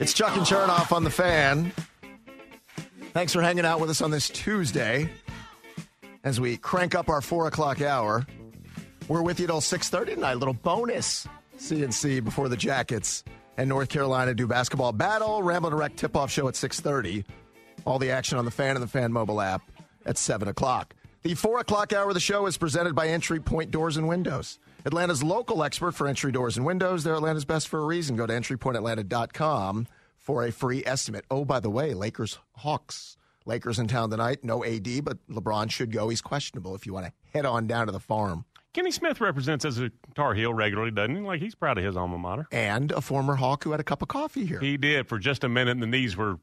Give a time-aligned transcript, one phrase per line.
[0.00, 1.72] It's Chuck and Chernoff on the fan.
[3.12, 5.08] Thanks for hanging out with us on this Tuesday
[6.24, 8.26] as we crank up our four o'clock hour.
[9.08, 10.34] We're with you till six thirty tonight.
[10.34, 11.26] Little bonus
[11.58, 13.24] CNC before the Jackets
[13.56, 15.42] and North Carolina do basketball battle.
[15.42, 17.24] Ramblin' Wreck tip off show at six thirty.
[17.86, 19.62] All the action on the fan and the fan mobile app
[20.04, 20.94] at seven o'clock.
[21.24, 24.58] The four o'clock hour of the show is presented by Entry Point Doors and Windows.
[24.84, 27.02] Atlanta's local expert for entry doors and windows.
[27.02, 28.14] They're Atlanta's best for a reason.
[28.14, 29.86] Go to entrypointatlanta.com
[30.18, 31.24] for a free estimate.
[31.30, 33.16] Oh, by the way, Lakers Hawks.
[33.46, 34.44] Lakers in town tonight.
[34.44, 36.10] No AD, but LeBron should go.
[36.10, 38.44] He's questionable if you want to head on down to the farm.
[38.74, 41.22] Kenny Smith represents as a Tar Heel regularly, doesn't he?
[41.22, 42.48] Like he's proud of his alma mater.
[42.52, 44.60] And a former Hawk who had a cup of coffee here.
[44.60, 46.38] He did for just a minute, and the knees were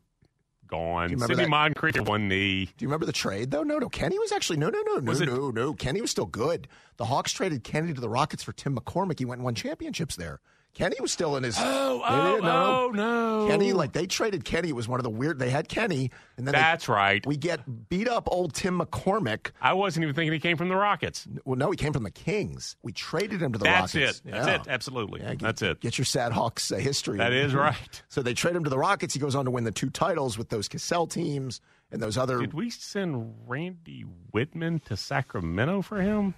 [0.71, 1.09] gone.
[1.19, 1.49] Sidney that?
[1.49, 2.65] Moncrief one knee.
[2.65, 3.63] Do you remember the trade though?
[3.63, 3.89] No, no.
[3.89, 5.73] Kenny was actually no, no, no, no, Was it- no, no.
[5.73, 6.67] Kenny was still good.
[6.97, 9.19] The Hawks traded Kenny to the Rockets for Tim McCormick.
[9.19, 10.39] He went and won championships there.
[10.73, 11.57] Kenny was still in his.
[11.59, 12.49] Oh, oh, no.
[12.85, 13.47] oh, no.
[13.49, 14.69] Kenny, like they traded Kenny.
[14.69, 15.37] It was one of the weird.
[15.37, 17.25] They had Kenny, and then they- That's right.
[17.25, 19.51] we get beat up old Tim McCormick.
[19.61, 21.27] I wasn't even thinking he came from the Rockets.
[21.43, 22.77] Well, no, he came from the Kings.
[22.83, 24.19] We traded him to the That's Rockets.
[24.21, 24.31] That's it.
[24.31, 24.55] That's Yeah.
[24.55, 24.67] it.
[24.69, 25.21] Absolutely.
[25.21, 25.79] Yeah, get, That's it.
[25.81, 27.17] Get your sad Hawks uh, history.
[27.17, 28.01] That is right.
[28.07, 29.13] So they trade him to the Rockets.
[29.13, 31.59] He goes on to win the two titles with those Cassell teams
[31.91, 32.39] and those other.
[32.39, 36.33] Did we send Randy Wittman to Sacramento for him?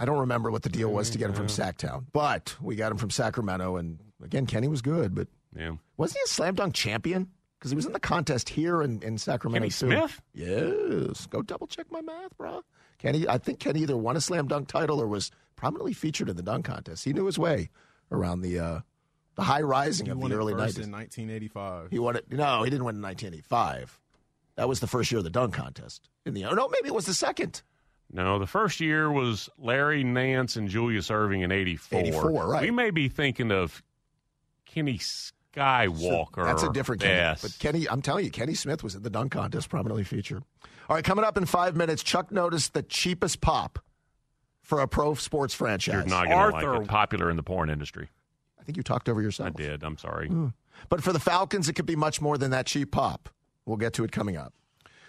[0.00, 2.92] I don't remember what the deal was to get him from Sacktown, but we got
[2.92, 3.76] him from Sacramento.
[3.76, 5.72] And again, Kenny was good, but Yeah.
[5.96, 7.28] was he a slam dunk champion?
[7.58, 9.74] Because he was in the contest here in, in Sacramento Kenny too.
[10.08, 10.20] Smith?
[10.32, 11.26] Yes.
[11.26, 12.62] Go double check my math, bro.
[12.98, 16.36] Kenny, I think Kenny either won a slam dunk title or was prominently featured in
[16.36, 17.04] the dunk contest.
[17.04, 17.70] He knew his way
[18.12, 18.80] around the uh,
[19.34, 20.86] the high rising He of won the it early first nineties.
[20.86, 21.90] in 1985.
[21.90, 22.30] He won it.
[22.30, 24.00] No, he didn't win in 1985.
[24.56, 26.08] That was the first year of the dunk contest.
[26.26, 27.62] In the oh, no, maybe it was the second.
[28.10, 32.00] No, the first year was Larry Nance and Julius Erving in 84.
[32.00, 32.62] 84, right.
[32.62, 33.82] We may be thinking of
[34.64, 36.44] Kenny Skywalker.
[36.44, 37.14] That's a different Kenny.
[37.14, 37.42] Yes.
[37.42, 40.42] But Kenny, I'm telling you, Kenny Smith was in the dunk contest, prominently featured.
[40.88, 43.78] All right, coming up in five minutes, Chuck noticed the cheapest pop
[44.62, 45.94] for a pro sports franchise.
[45.94, 46.88] You're not going to like Arthur- it.
[46.88, 48.08] Popular in the porn industry.
[48.58, 49.48] I think you talked over yourself.
[49.48, 49.82] I did.
[49.82, 50.28] I'm sorry.
[50.28, 50.48] Hmm.
[50.88, 53.28] But for the Falcons, it could be much more than that cheap pop.
[53.66, 54.54] We'll get to it coming up.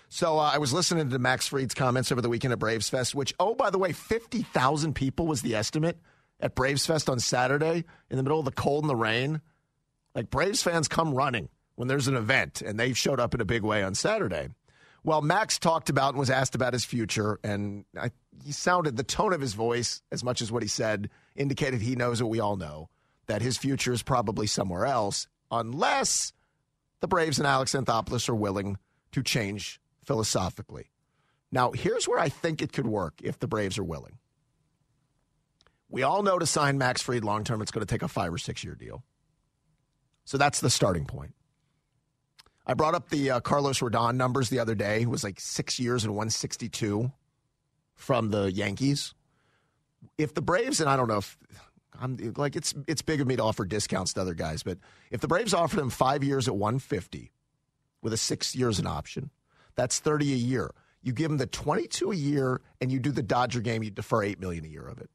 [0.10, 3.14] So uh, I was listening to Max Fried's comments over the weekend at Braves Fest,
[3.14, 6.00] which, oh, by the way, 50,000 people was the estimate
[6.40, 9.40] at Braves Fest on Saturday in the middle of the cold and the rain.
[10.16, 13.46] Like Braves fans come running when there's an event, and they showed up in a
[13.46, 14.50] big way on Saturday.
[15.04, 18.10] Well, Max talked about and was asked about his future, and I,
[18.44, 21.96] he sounded the tone of his voice, as much as what he said, indicated he
[21.96, 22.90] knows what we all know
[23.28, 26.34] that his future is probably somewhere else, unless
[27.00, 28.78] the Braves and Alex Anthopoulos are willing
[29.12, 30.90] to change philosophically.
[31.52, 34.18] Now, here's where I think it could work if the Braves are willing.
[35.88, 38.34] We all know to sign Max Fried long term, it's going to take a five
[38.34, 39.04] or six year deal.
[40.26, 41.36] So that's the starting point.
[42.66, 45.04] I brought up the uh, Carlos Rodon numbers the other day.
[45.04, 47.12] It was like six years and 162
[47.94, 49.14] from the Yankees.
[50.18, 51.38] If the Braves, and I don't know if
[52.02, 54.80] I'm like it's it's big of me to offer discounts to other guys, but
[55.12, 57.32] if the Braves offered him five years at 150
[58.02, 59.30] with a six years an option,
[59.76, 60.72] that's 30 a year.
[61.02, 63.84] You give him the 22 a year, and you do the Dodger game.
[63.84, 65.10] You defer eight million a year of it.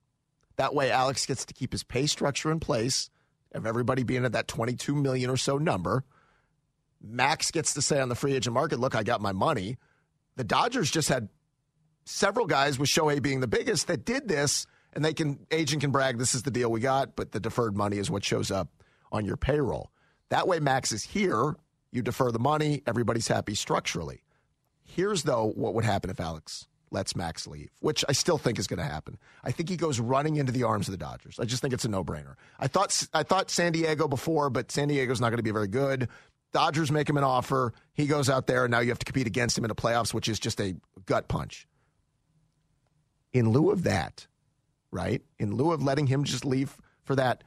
[0.57, 3.11] That way, Alex gets to keep his pay structure in place
[3.55, 6.05] of everybody being at that 22 million or so number.
[7.03, 9.77] Max gets to say on the free agent market, look, I got my money.
[10.37, 11.29] The Dodgers just had
[12.05, 15.91] several guys with Shohei being the biggest that did this, and they can agent can
[15.91, 18.69] brag this is the deal we got, but the deferred money is what shows up
[19.13, 19.91] on your payroll.
[20.31, 21.57] That way Max is here,
[21.93, 24.24] you defer the money, everybody's happy structurally.
[24.95, 28.69] Here's though what would happen if Alex lets Max leave, which I still think is
[28.69, 29.19] going to happen.
[29.43, 31.41] I think he goes running into the arms of the Dodgers.
[31.41, 32.37] I just think it's a no-brainer.
[32.61, 35.67] I thought I thought San Diego before, but San Diego's not going to be very
[35.67, 36.09] good.
[36.53, 37.73] Dodgers make him an offer.
[37.93, 40.15] He goes out there, and now you have to compete against him in the playoffs,
[40.15, 41.67] which is just a gut punch.
[43.33, 44.29] In lieu of that,
[44.93, 45.21] right?
[45.41, 47.43] In lieu of letting him just leave for that,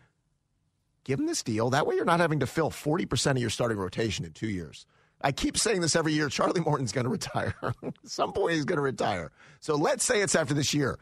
[1.05, 1.69] give him this deal.
[1.69, 4.85] That way, you're not having to fill 40% of your starting rotation in two years.
[5.21, 6.29] I keep saying this every year.
[6.29, 7.55] Charlie Morton's going to retire.
[7.83, 9.31] At some point, he's going to retire.
[9.59, 10.99] So let's say it's after this year.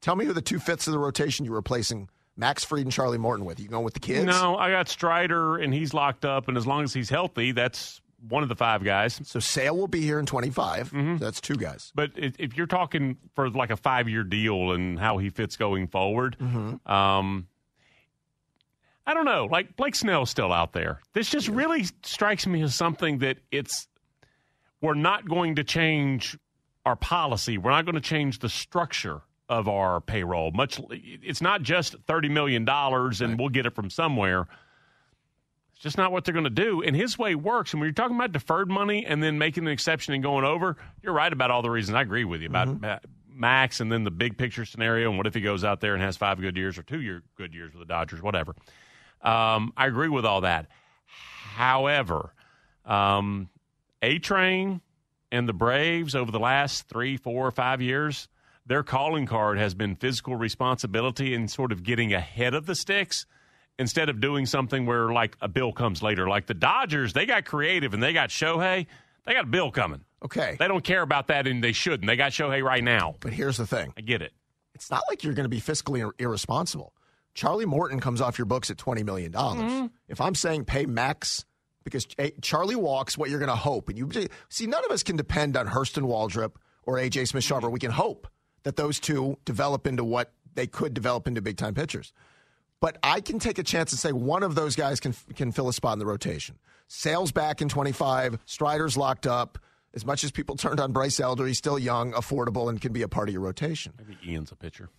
[0.00, 3.18] Tell me who the two fifths of the rotation you're replacing Max Fried and Charlie
[3.18, 3.60] Morton with.
[3.60, 4.24] You going with the kids?
[4.26, 8.00] No, I got Strider, and he's locked up, and as long as he's healthy, that's
[8.28, 9.20] one of the five guys.
[9.24, 10.90] So Sale will be here in 25.
[10.90, 11.16] Mm-hmm.
[11.18, 11.90] That's two guys.
[11.94, 15.88] But if you're talking for like a five year deal and how he fits going
[15.88, 16.90] forward, Mm-hmm.
[16.90, 17.46] um,
[19.06, 19.46] I don't know.
[19.50, 21.00] Like Blake Snell's still out there.
[21.14, 23.88] This just really strikes me as something that it's
[24.80, 26.38] we're not going to change
[26.86, 27.58] our policy.
[27.58, 30.52] We're not going to change the structure of our payroll.
[30.52, 34.46] Much, it's not just thirty million dollars and we'll get it from somewhere.
[35.74, 36.82] It's just not what they're going to do.
[36.82, 37.72] And his way works.
[37.72, 40.76] And when you're talking about deferred money and then making an exception and going over,
[41.02, 41.96] you're right about all the reasons.
[41.96, 42.80] I agree with you about Mm-hmm.
[42.82, 42.98] Ma-
[43.32, 45.08] Max and then the big picture scenario.
[45.08, 47.22] And what if he goes out there and has five good years or two year
[47.36, 48.54] good years with the Dodgers, whatever.
[49.22, 50.66] Um, I agree with all that.
[51.54, 52.32] However,
[52.84, 53.48] um,
[54.02, 54.80] A Train
[55.30, 58.28] and the Braves over the last three, four, five years,
[58.66, 63.26] their calling card has been physical responsibility and sort of getting ahead of the sticks
[63.78, 66.28] instead of doing something where like a bill comes later.
[66.28, 68.86] Like the Dodgers, they got creative and they got Shohei,
[69.26, 70.04] they got a bill coming.
[70.24, 70.56] Okay.
[70.58, 72.06] They don't care about that and they shouldn't.
[72.06, 73.16] They got Shohei right now.
[73.20, 74.32] But here's the thing I get it.
[74.74, 76.92] it's not like you're going to be fiscally ir- irresponsible.
[77.40, 79.32] Charlie Morton comes off your books at $20 million.
[79.32, 79.86] Mm-hmm.
[80.08, 81.46] If I'm saying pay max,
[81.84, 82.06] because
[82.42, 83.88] Charlie walks, what you're going to hope.
[83.88, 84.10] And you
[84.50, 86.52] see, none of us can depend on Hurston Waldrep
[86.82, 87.70] or AJ Smith Shawver.
[87.70, 88.28] We can hope
[88.64, 92.12] that those two develop into what they could develop into big time pitchers.
[92.78, 95.70] But I can take a chance and say one of those guys can can fill
[95.70, 96.58] a spot in the rotation.
[96.88, 99.58] Sales back in 25, Strider's locked up.
[99.94, 103.00] As much as people turned on Bryce Elder, he's still young, affordable, and can be
[103.00, 103.94] a part of your rotation.
[103.96, 104.90] Maybe Ian's a pitcher.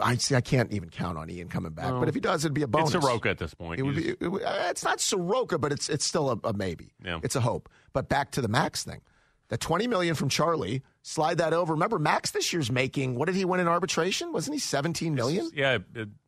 [0.00, 0.34] I see.
[0.34, 1.90] I can't even count on Ian coming back.
[1.90, 2.94] but if he does, it'd be a bonus.
[2.94, 3.78] It's Soroka at this point.
[3.78, 4.08] It would be.
[4.10, 6.94] It uh, it's not Soroka, but it's it's still a, a maybe.
[7.04, 7.20] Yeah.
[7.22, 7.68] It's a hope.
[7.92, 9.00] But back to the Max thing.
[9.48, 10.82] The twenty million from Charlie.
[11.02, 11.74] Slide that over.
[11.74, 13.14] Remember, Max this year's making.
[13.14, 14.32] What did he win in arbitration?
[14.32, 15.50] Wasn't he seventeen million?
[15.54, 15.78] Yeah,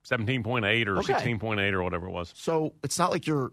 [0.02, 1.06] seventeen point eight or Okay.
[1.14, 2.32] sixteen point eight or whatever it was.
[2.36, 3.52] So it's not like you're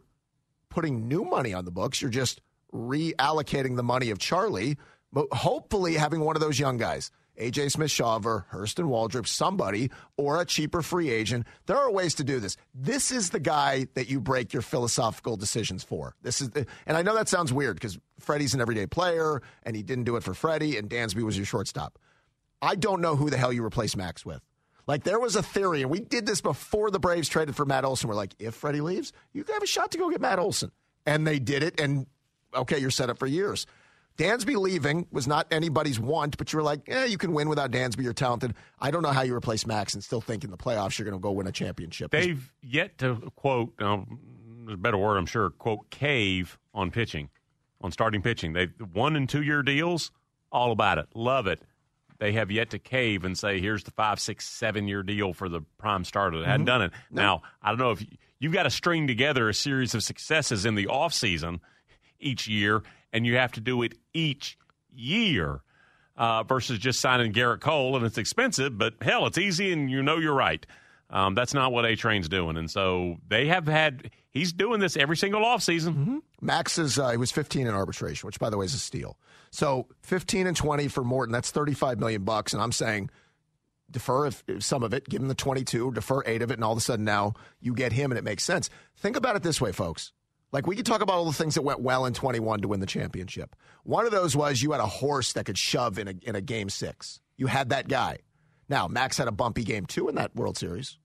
[0.70, 2.02] putting new money on the books.
[2.02, 2.42] You're just
[2.74, 4.78] reallocating the money of Charlie,
[5.12, 10.40] but hopefully having one of those young guys, AJ Smith Shawver, Hurston Waldrep, somebody, or
[10.40, 11.48] a cheaper free agent.
[11.66, 12.58] There are ways to do this.
[12.76, 16.16] This is the guy that you break your philosophical decisions for.
[16.22, 16.50] This is,
[16.86, 20.16] and I know that sounds weird because Freddie's an everyday player and he didn't do
[20.16, 21.98] it for Freddie, and Dansby was your shortstop.
[22.62, 24.42] I don't know who the hell you replace Max with.
[24.86, 27.86] Like there was a theory, and we did this before the Braves traded for Matt
[27.86, 28.10] Olson.
[28.10, 30.72] We're like, if Freddie leaves, you have a shot to go get Matt Olson,
[31.06, 31.80] and they did it.
[31.80, 32.06] And
[32.54, 33.66] okay, you're set up for years.
[34.18, 37.72] Dansby leaving was not anybody's want, but you were like, eh, you can win without
[37.72, 38.04] Dansby.
[38.04, 38.54] You're talented.
[38.80, 41.18] I don't know how you replace Max and still think in the playoffs you're going
[41.18, 42.12] to go win a championship.
[42.12, 44.06] They've yet to quote, now,
[44.66, 47.30] there's a better word, I'm sure, quote, cave on pitching,
[47.82, 48.54] on starting pitching.
[48.54, 50.12] They've one and two year deals,
[50.52, 51.08] all about it.
[51.16, 51.62] Love it.
[52.20, 55.50] They have yet to cave and say, here's the five, six, seven year deal for
[55.50, 56.92] the prime starter that hadn't done it.
[57.12, 58.08] Now, I don't know if you,
[58.40, 61.60] you've got to string together a series of successes in the offseason
[62.20, 62.84] each year,
[63.14, 64.58] and you have to do it each
[64.94, 65.62] year.
[66.16, 70.04] Uh, versus just signing Gerrit Cole, and it's expensive, but hell, it's easy, and you
[70.04, 70.64] know you're right.
[71.10, 74.12] Um, that's not what A Train's doing, and so they have had.
[74.30, 75.94] He's doing this every single offseason.
[76.40, 79.18] Max is uh, he was 15 in arbitration, which by the way is a steal.
[79.50, 82.54] So 15 and 20 for Morton, that's 35 million bucks.
[82.54, 83.10] And I'm saying
[83.92, 86.64] defer if, if some of it, give him the 22, defer eight of it, and
[86.64, 88.70] all of a sudden now you get him, and it makes sense.
[88.98, 90.12] Think about it this way, folks.
[90.54, 92.80] Like we could talk about all the things that went well in 21 to win
[92.80, 93.56] the championship.
[93.84, 96.42] One of those was you had a horse that could shove in a in a
[96.42, 97.20] game six.
[97.36, 98.20] You had that guy.
[98.70, 101.00] Now Max had a bumpy game two in that World Series,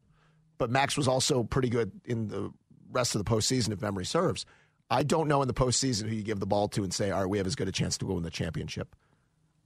[0.58, 2.52] but Max was also pretty good in the
[2.92, 4.44] rest of the postseason, if memory serves.
[4.90, 7.20] I don't know in the postseason who you give the ball to and say, "All
[7.20, 8.94] right, we have as good a chance to win the championship."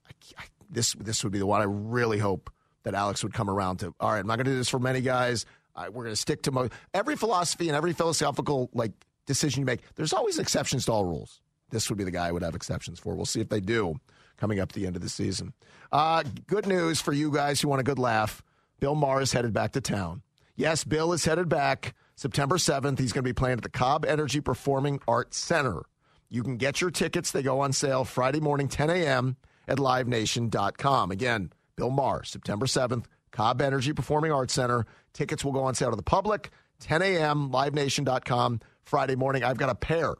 [0.06, 2.50] I, I, this this would be the one I really hope
[2.84, 3.92] that Alex would come around to.
[3.98, 5.44] All right, I'm not going to do this for many guys.
[5.74, 8.92] I, we're going to stick to mo- every philosophy and every philosophical like
[9.26, 9.80] decision you make.
[9.94, 11.40] There's always exceptions to all rules.
[11.70, 13.14] This would be the guy I would have exceptions for.
[13.14, 13.96] We'll see if they do
[14.36, 15.52] coming up to the end of the season.
[15.90, 18.42] Uh, good news for you guys who want a good laugh.
[18.80, 20.22] Bill Maher is headed back to town.
[20.56, 22.98] Yes, Bill is headed back September 7th.
[22.98, 25.82] He's going to be playing at the Cobb Energy Performing Arts Center.
[26.28, 27.30] You can get your tickets.
[27.30, 29.36] They go on sale Friday morning, 10 a.m.
[29.68, 31.10] at livenation.com.
[31.10, 34.86] Again, Bill Maher, September 7th, Cobb Energy Performing Arts Center.
[35.12, 36.50] Tickets will go on sale to the public,
[36.80, 39.44] 10 a.m., livenation.com, Friday morning.
[39.44, 40.14] I've got a pair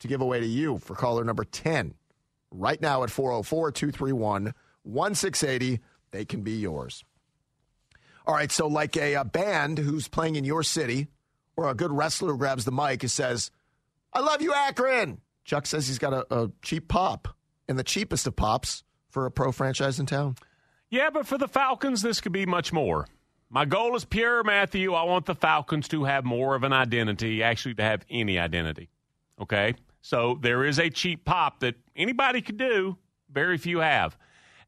[0.00, 1.94] to give away to you for caller number 10
[2.50, 5.80] right now at 404 231 1680.
[6.10, 7.04] They can be yours.
[8.26, 11.08] All right, so like a, a band who's playing in your city
[11.56, 13.50] or a good wrestler who grabs the mic and says,
[14.12, 15.20] I love you, Akron.
[15.44, 17.28] Chuck says he's got a, a cheap pop
[17.68, 20.36] and the cheapest of pops for a pro franchise in town.
[20.90, 23.06] Yeah, but for the Falcons, this could be much more.
[23.48, 24.92] My goal is pure, Matthew.
[24.94, 28.88] I want the Falcons to have more of an identity, actually, to have any identity.
[29.40, 29.74] Okay?
[30.02, 32.96] So there is a cheap pop that anybody could do,
[33.30, 34.16] very few have.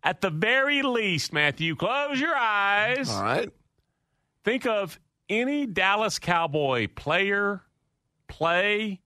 [0.04, 3.10] At the very least, Matthew, close your eyes.
[3.10, 3.50] All right.
[4.44, 7.62] Think of any Dallas Cowboy player,
[8.28, 9.00] play,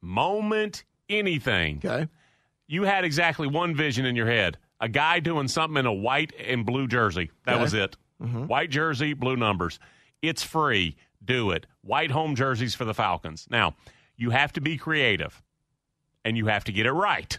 [0.00, 1.82] moment, anything.
[1.84, 2.08] Okay.
[2.66, 6.34] You had exactly one vision in your head a guy doing something in a white
[6.38, 7.30] and blue jersey.
[7.46, 7.62] That Okay.
[7.62, 7.96] was it.
[8.18, 9.78] White jersey, blue numbers.
[10.22, 10.96] It's free.
[11.24, 11.66] Do it.
[11.82, 13.46] White home jerseys for the Falcons.
[13.50, 13.74] Now,
[14.16, 15.42] you have to be creative
[16.24, 17.38] and you have to get it right.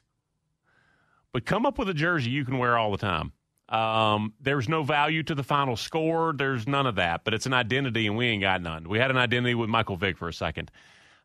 [1.34, 3.32] But come up with a jersey you can wear all the time.
[3.70, 6.34] Um, there's no value to the final score.
[6.34, 8.88] There's none of that, but it's an identity, and we ain't got none.
[8.88, 10.72] We had an identity with Michael Vick for a second.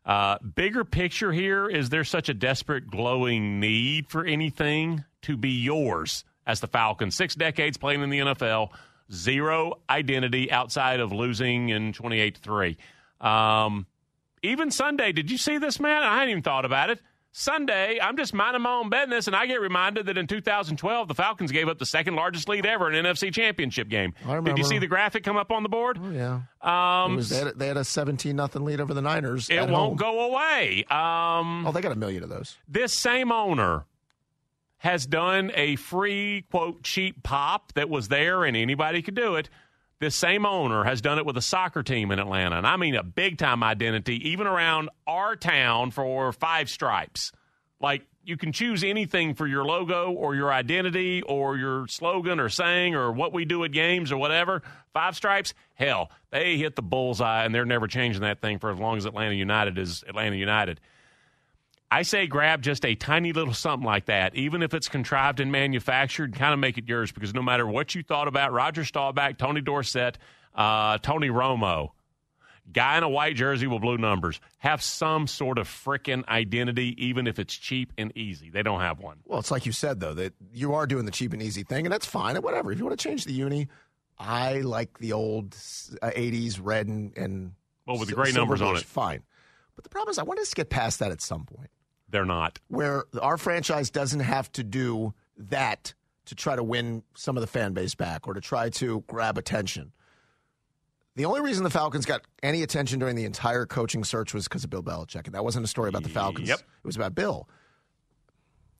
[0.05, 5.51] Uh, bigger picture here is there such a desperate, glowing need for anything to be
[5.51, 7.15] yours as the Falcons?
[7.15, 8.71] Six decades playing in the NFL,
[9.13, 12.77] zero identity outside of losing in 28 3.
[13.21, 13.85] Um,
[14.41, 16.03] even Sunday, did you see this, man?
[16.03, 16.99] I hadn't even thought about it.
[17.35, 21.15] Sunday, I'm just minding my own business, and I get reminded that in 2012, the
[21.15, 24.13] Falcons gave up the second largest lead ever in an NFC championship game.
[24.43, 25.97] Did you see the graphic come up on the board?
[25.99, 26.41] Oh, yeah.
[26.61, 29.49] Um, was, they, had, they had a 17 nothing lead over the Niners.
[29.49, 29.95] it won't home.
[29.95, 30.85] go away.
[30.91, 32.55] Um, Oh, they got a million of those.
[32.67, 33.85] this same owner
[34.83, 39.49] has done a free quote cheap pop that was there and anybody could do it
[40.01, 42.57] this same owner has done it with a soccer team in atlanta.
[42.57, 47.31] And i mean a big time identity even around our town for five stripes.
[47.79, 52.49] Like you can choose anything for your logo or your identity or your slogan or
[52.49, 54.61] saying or what we do at games or whatever.
[54.91, 55.53] Five stripes?
[55.75, 59.05] Hell they hit the bullseye and they're never changing that thing for as long as
[59.05, 60.81] atlanta united is atlanta united
[61.93, 65.51] I say grab just a tiny little something like that, even if it's contrived and
[65.51, 69.37] manufactured, kind of make it yours because no matter what you thought about Roger Staubach,
[69.37, 70.17] Tony Dorsett,
[70.55, 71.91] uh, Tony Romo,
[72.71, 77.27] guy in a white jersey with blue numbers, have some sort of frickin' identity, even
[77.27, 78.49] if it's cheap and easy.
[78.49, 79.19] They don't have one.
[79.27, 81.85] Well, it's like you said, though, that you are doing the cheap and easy thing,
[81.85, 82.35] and that's fine.
[82.35, 82.71] And whatever.
[82.71, 83.67] If you want to change the uni,
[84.17, 85.55] I like the old
[86.01, 87.51] uh, 80s red and, and
[87.85, 88.83] Well, with the gray numbers on it.
[88.83, 89.21] Fine.
[89.75, 91.69] But the problem is, I want us to get past that at some point
[92.13, 92.59] They're not.
[92.67, 97.47] where our franchise doesn't have to do that to try to win some of the
[97.47, 99.91] fan base back or to try to grab attention.
[101.15, 104.63] The only reason the Falcons got any attention during the entire coaching search was because
[104.63, 106.49] of Bill Belichick, and that wasn't a story about the Falcons.
[106.49, 106.59] Yep.
[106.59, 107.49] It was about Bill.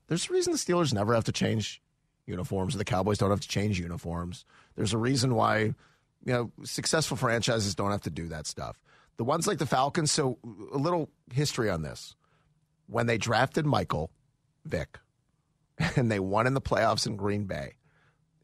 [0.07, 1.81] There's a reason the Steelers never have to change
[2.27, 4.45] uniforms, or the Cowboys don't have to change uniforms.
[4.75, 5.73] There's a reason why,
[6.23, 8.79] you know, successful franchises don't have to do that stuff.
[9.17, 10.11] The ones like the Falcons.
[10.11, 10.37] So,
[10.71, 12.15] a little history on this
[12.87, 14.11] when they drafted Michael
[14.65, 14.99] Vick
[15.95, 17.75] and they won in the playoffs in Green Bay,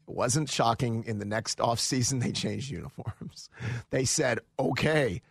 [0.08, 3.48] it wasn't shocking in the next offseason they changed uniforms.
[3.90, 5.22] They said, okay,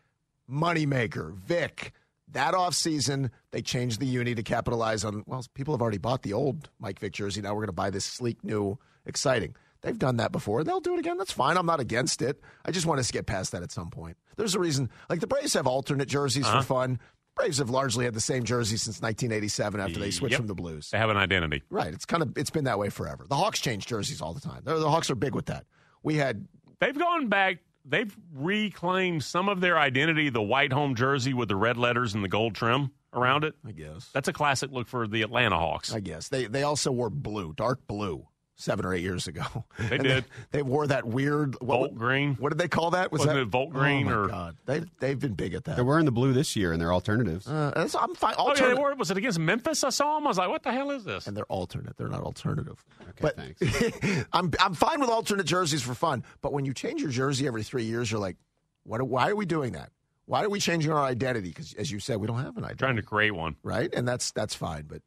[0.49, 1.93] moneymaker, Vick.
[2.31, 6.33] That offseason, they changed the uni to capitalize on, well, people have already bought the
[6.33, 7.41] old Mike Vick jersey.
[7.41, 9.55] Now we're going to buy this sleek, new, exciting.
[9.81, 10.63] They've done that before.
[10.63, 11.17] They'll do it again.
[11.17, 11.57] That's fine.
[11.57, 12.39] I'm not against it.
[12.65, 14.17] I just want us to get past that at some point.
[14.35, 16.61] There's a reason, like the Braves have alternate jerseys Uh-huh.
[16.61, 16.99] for fun.
[17.39, 20.39] Braves have largely had the same jersey since 1987 after they switched Yep.
[20.39, 20.89] from the Blues.
[20.91, 21.63] They have an identity.
[21.69, 21.93] Right.
[21.93, 23.25] It's kind of it's been that way forever.
[23.27, 24.61] The Hawks change jerseys all the time.
[24.65, 25.65] They're, the Hawks are big with that.
[26.03, 26.47] We had
[26.79, 27.57] They've gone back.
[27.85, 30.29] They've reclaimed some of their identity.
[30.29, 33.55] The white home jersey with the red letters and the gold trim around it.
[33.65, 34.09] I guess.
[34.13, 35.93] That's a classic look for the Atlanta Hawks.
[35.93, 36.27] I guess.
[36.29, 38.27] They they also wore blue, dark blue,
[38.59, 39.43] seven or eight years ago.
[39.79, 40.25] They And did.
[40.51, 42.35] They, wore that weird what, Volt green.
[42.35, 43.11] What did they call that?
[43.11, 44.57] Was Wasn't that it Volt green oh my or- God.
[44.65, 45.75] They they've been big at that.
[45.77, 47.47] They're wearing the blue this year, and they're alternatives.
[47.47, 48.35] Uh, that's- I'm fine.
[48.37, 48.95] Oh yeah, Alternate, they were.
[48.95, 49.83] Was it against Memphis?
[49.83, 50.27] I saw them.
[50.27, 51.95] I was like, "What the hell is this?" and they're alternate.
[51.97, 52.83] They're not alternative.
[53.01, 54.25] Okay, but thanks.
[54.33, 56.23] I'm I'm fine with alternate jerseys for fun.
[56.41, 58.35] But when you change your jersey every three years, you're like,
[58.83, 59.01] what?
[59.01, 59.89] Why are we doing that?
[60.25, 61.47] Why are we changing our identity?
[61.49, 62.77] Because as you said, we don't have an identity.
[62.79, 63.55] Trying to create one.
[63.63, 63.91] right?
[63.93, 64.83] And that's that's fine.
[64.87, 65.01] But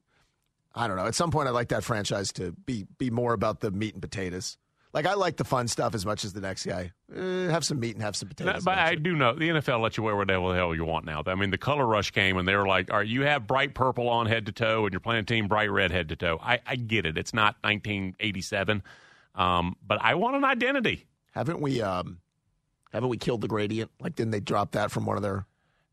[0.74, 1.06] I don't know.
[1.06, 4.02] At some point, I'd like that franchise to be be more about the meat and
[4.02, 4.56] potatoes.
[4.94, 6.92] Like I like the fun stuff as much as the next guy.
[7.14, 8.62] Eh, have some meat and have some potatoes.
[8.62, 11.22] But I do know the NFL lets you wear whatever the hell you want now.
[11.26, 13.74] I mean, the color rush came and they were like, "All right, you have bright
[13.74, 16.38] purple on head to toe, and you're playing a team bright red head to toe."
[16.42, 17.16] I, I get it.
[17.16, 18.82] It's not 1987,
[19.34, 21.06] um, but I want an identity.
[21.32, 21.80] haven't we?
[21.80, 22.18] Um,
[22.92, 23.90] haven't we killed the gradient?
[24.00, 25.46] Like, didn't they drop that from one of their?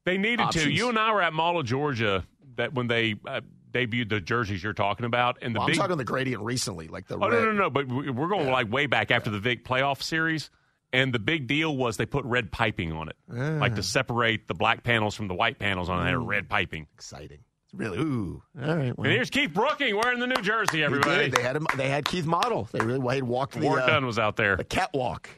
[0.04, 0.70] They needed to.
[0.70, 4.64] You and I were at Mall of Georgia that when they uh, debuted the jerseys
[4.64, 7.16] you're talking about, and the Well, I'm big talking the gradient recently, like the.
[7.16, 7.32] Oh red.
[7.32, 7.70] no, no, no!
[7.70, 10.50] But we- we're going like way back after the Vick playoff series,
[10.94, 14.54] and the big deal was they put red piping on it, like to separate the
[14.56, 16.04] black panels from the white panels on it.
[16.06, 16.88] They had red piping.
[16.96, 17.40] Exciting.
[17.66, 18.42] It's really ooh.
[18.60, 18.98] All right.
[18.98, 21.30] Well, And here's Keith Brooking wearing the new jersey, everybody.
[21.30, 21.68] They had him.
[21.78, 22.68] They had Keith Model.
[22.72, 24.56] They really well, he walked the, Ward uh, Dunn was out there.
[24.56, 25.30] the catwalk.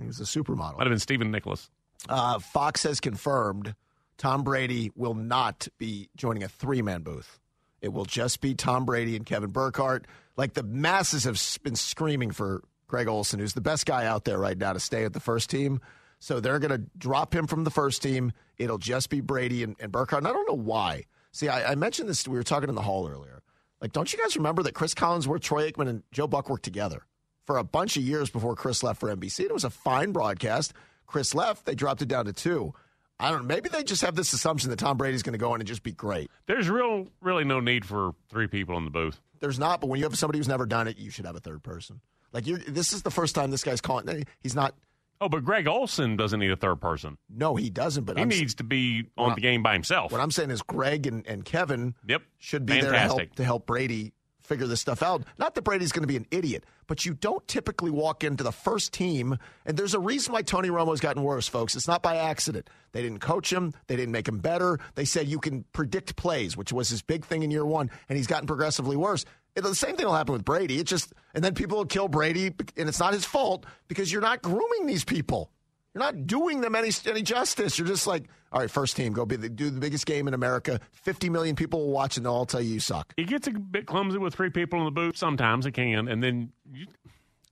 [0.00, 0.78] He was a supermodel.
[0.78, 1.70] Might have been Stephen Nicholas.
[2.08, 3.74] Uh, Fox has confirmed
[4.18, 7.38] Tom Brady will not be joining a three man booth.
[7.80, 10.06] It will just be Tom Brady and Kevin Burkhardt.
[10.36, 14.38] Like the masses have been screaming for Greg Olsen, who's the best guy out there
[14.38, 15.80] right now to stay at the first team.
[16.18, 18.32] So they're going to drop him from the first team.
[18.56, 20.22] It'll just be Brady and, and Burkhardt.
[20.22, 21.04] And I don't know why.
[21.32, 22.26] See, I, I mentioned this.
[22.26, 23.42] We were talking in the hall earlier.
[23.80, 27.04] Like, don't you guys remember that Cris Collinsworth, Troy Aikman, and Joe Buck worked together
[27.44, 29.40] for a bunch of years before Chris left for NBC?
[29.40, 30.72] It was a fine broadcast.
[31.06, 31.66] Chris left.
[31.66, 32.72] They dropped it down to two.
[33.18, 33.46] I don't know.
[33.54, 35.82] Maybe they just have this assumption that Tom Brady's going to go in and just
[35.82, 36.30] be great.
[36.46, 39.20] There's real, really no need for three people in the booth.
[39.40, 41.40] There's not, but when you have somebody who's never done it, you should have a
[41.40, 42.00] third person.
[42.32, 44.24] Like you're, this is the first time this guy's calling.
[44.40, 44.74] He's not.
[45.18, 47.16] Oh, but Greg Olsen doesn't need a third person.
[47.30, 48.04] No, he doesn't.
[48.04, 50.12] But He I'm, needs to be on the game by himself.
[50.12, 52.20] what I'm saying is Greg and, and Kevin Yep.
[52.36, 54.12] should be there to help, to help Brady
[54.46, 55.22] figure this stuff out.
[55.38, 58.52] Not that Brady's going to be an idiot, but you don't typically walk into the
[58.52, 59.38] first team.
[59.64, 61.76] And there's a reason why Tony Romo's gotten worse, folks.
[61.76, 62.70] It's not by accident.
[62.92, 64.78] They didn't coach him, they didn't make him better.
[64.94, 68.16] They said you can predict plays, which was his big thing in year one, and
[68.16, 69.24] he's gotten progressively worse.
[69.54, 70.78] It, the same thing will happen with Brady.
[70.78, 74.22] It just, and then people will kill Brady, and it's not his fault because you're
[74.22, 75.50] not grooming these people.
[75.94, 77.78] You're not doing them any any justice.
[77.78, 78.24] You're just like,
[78.56, 80.80] all right, first team, go be the, do the biggest game in America.
[80.92, 83.12] Fifty million people will watch, and they'll all tell you you suck.
[83.18, 85.14] It gets a bit clumsy with three people in the booth.
[85.14, 86.86] Sometimes it can, and then you,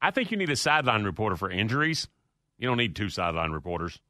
[0.00, 2.08] I think you need a sideline reporter for injuries.
[2.56, 4.00] You don't need two sideline reporters.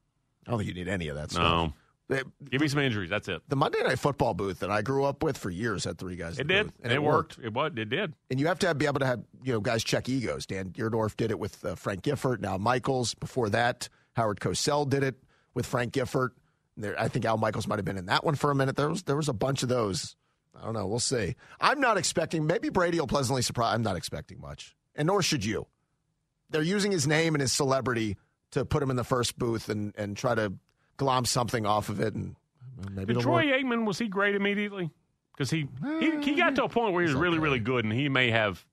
[0.47, 1.43] I don't think you need any of that stuff.
[1.43, 1.73] No,
[2.07, 3.11] The, give me some injuries.
[3.11, 3.43] That's it.
[3.49, 6.39] the Monday Night Football booth that I grew up with for years had three guys.
[6.39, 7.41] It did, booth, and it worked.
[7.43, 7.73] It was.
[7.77, 8.15] It did.
[8.31, 10.47] And you have to have, be able to have you know guys check egos.
[10.47, 12.41] Dan Dierdorf did it with uh, Frank Gifford.
[12.41, 13.15] Now Michaels.
[13.15, 15.17] Before that, Howard Cosell did it
[15.55, 16.31] with Frank Gifford.
[16.77, 18.77] There, I think Al Michaels might have been in that one for a minute.
[18.77, 20.17] There was there was a bunch of those.
[20.61, 20.87] I don't know.
[20.87, 21.35] We'll see.
[21.61, 22.47] I'm not expecting.
[22.47, 23.75] Maybe Brady will pleasantly surprise.
[23.75, 25.67] I'm not expecting much, and nor should you.
[26.51, 28.17] They're using his name and his celebrity
[28.53, 30.53] to put him in the first booth and and try to
[30.97, 32.37] glom something off of it, and
[32.91, 33.47] maybe Troy work.
[33.47, 34.91] Aikman was he great immediately?
[35.37, 35.69] Because he,
[36.01, 37.43] he he uh, got to a point where he was really okay.
[37.43, 38.65] really good, and he may have.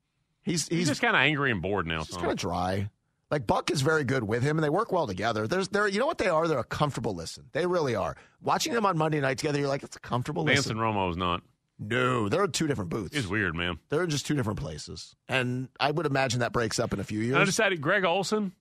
[0.44, 2.00] He's He's, he's just kind of angry and bored now.
[2.00, 2.18] He's So.
[2.20, 2.90] kind of dry.
[3.32, 5.48] Like Buck is very good with him, and they work well together.
[5.48, 6.48] There's, they're, you know what they are?
[6.50, 7.46] They're a comfortable listen.
[7.54, 8.18] They really are.
[8.44, 10.74] Watching them on Monday night together, you're like, it's a comfortable Vance listen.
[10.74, 11.42] and Romo's not.
[11.80, 13.16] No, they're in two different booths.
[13.16, 13.80] It's weird, man.
[13.90, 17.04] They're in just two different places, and I would imagine that breaks up in a
[17.04, 17.48] few And I years.
[17.50, 18.52] decided Greg Olsen.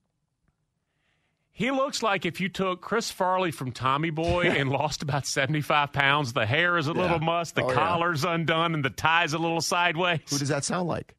[1.51, 5.91] He looks like if you took Chris Farley from Tommy Boy and lost about 75
[5.91, 6.33] pounds.
[6.33, 7.75] The hair is a little mussed, the Oh, yeah.
[7.75, 10.21] collar's undone, and the tie's a little sideways.
[10.29, 11.13] Who does that sound like?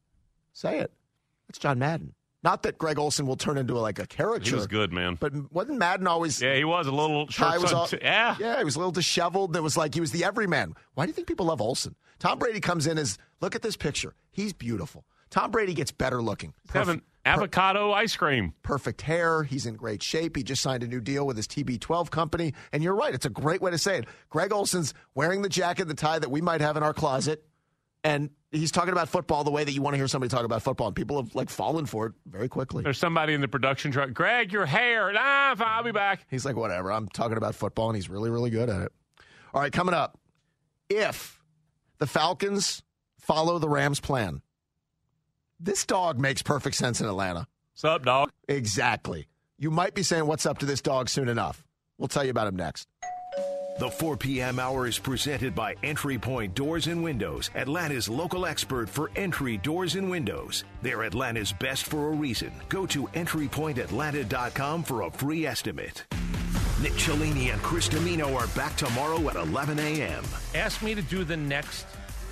[0.53, 0.91] Say it.
[1.49, 2.15] It's John Madden.
[2.43, 4.49] Not that Greg Olsen will turn into like a character.
[4.49, 5.15] he was good, man.
[5.19, 6.41] But wasn't Madden always?
[6.41, 8.35] Yeah, he was a little shirts was all, t- yeah.
[8.39, 9.55] yeah, he was a little disheveled.
[9.55, 10.73] It was like he was the everyman.
[10.93, 11.95] Why do you think people love Olsen?
[12.19, 14.13] Tom Brady comes in as look at this picture.
[14.31, 15.05] He's beautiful.
[15.29, 16.53] Tom Brady gets better looking.
[16.71, 18.53] Having avocado ice cream.
[18.61, 19.43] perfect hair.
[19.43, 20.35] He's in great shape.
[20.35, 22.53] He just signed a new deal with his TB12 company.
[22.71, 23.13] And you're right.
[23.15, 24.05] It's a great way to say it.
[24.29, 27.43] Greg Olsen's wearing the jacket the tie that we might have in our closet.
[28.03, 30.61] And he's talking about football the way that you want to hear somebody talk about
[30.61, 30.87] football.
[30.87, 32.83] And people have like fallen for it very quickly.
[32.83, 34.13] There's somebody in the production truck.
[34.13, 35.13] Greg, your hair.
[35.15, 36.25] Ah, fine, I'll be back.
[36.29, 36.91] He's like, whatever.
[36.91, 38.91] I'm talking about football, and he's really, really good at it.
[39.53, 40.19] All right, coming up.
[40.89, 41.41] If
[41.99, 42.83] the Falcons
[43.19, 44.41] follow the Rams' plan,
[45.59, 47.47] this dog makes perfect sense in Atlanta.
[47.73, 48.31] What's up, dog?
[48.49, 49.27] Exactly.
[49.57, 51.63] You might be saying, what's up to this dog soon enough.
[51.97, 52.87] We'll tell you about him next.
[53.79, 54.59] The 4 p.m.
[54.59, 59.95] hour is presented by Entry Point Doors and Windows, Atlanta's local expert for entry doors
[59.95, 60.63] and windows.
[60.83, 62.51] They're Atlanta's best for a reason.
[62.69, 66.05] Go to entrypointatlanta.com for a free estimate.
[66.83, 70.23] Nick Cellini and Chris Dimino are back tomorrow at 11 a.m.
[70.53, 71.87] Ask me to do the next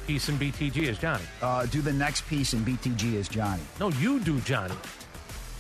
[0.06, 1.24] piece in BTG as Johnny.
[1.42, 3.64] Uh, do the next piece in BTG as Johnny.
[3.80, 4.76] No, you do Johnny.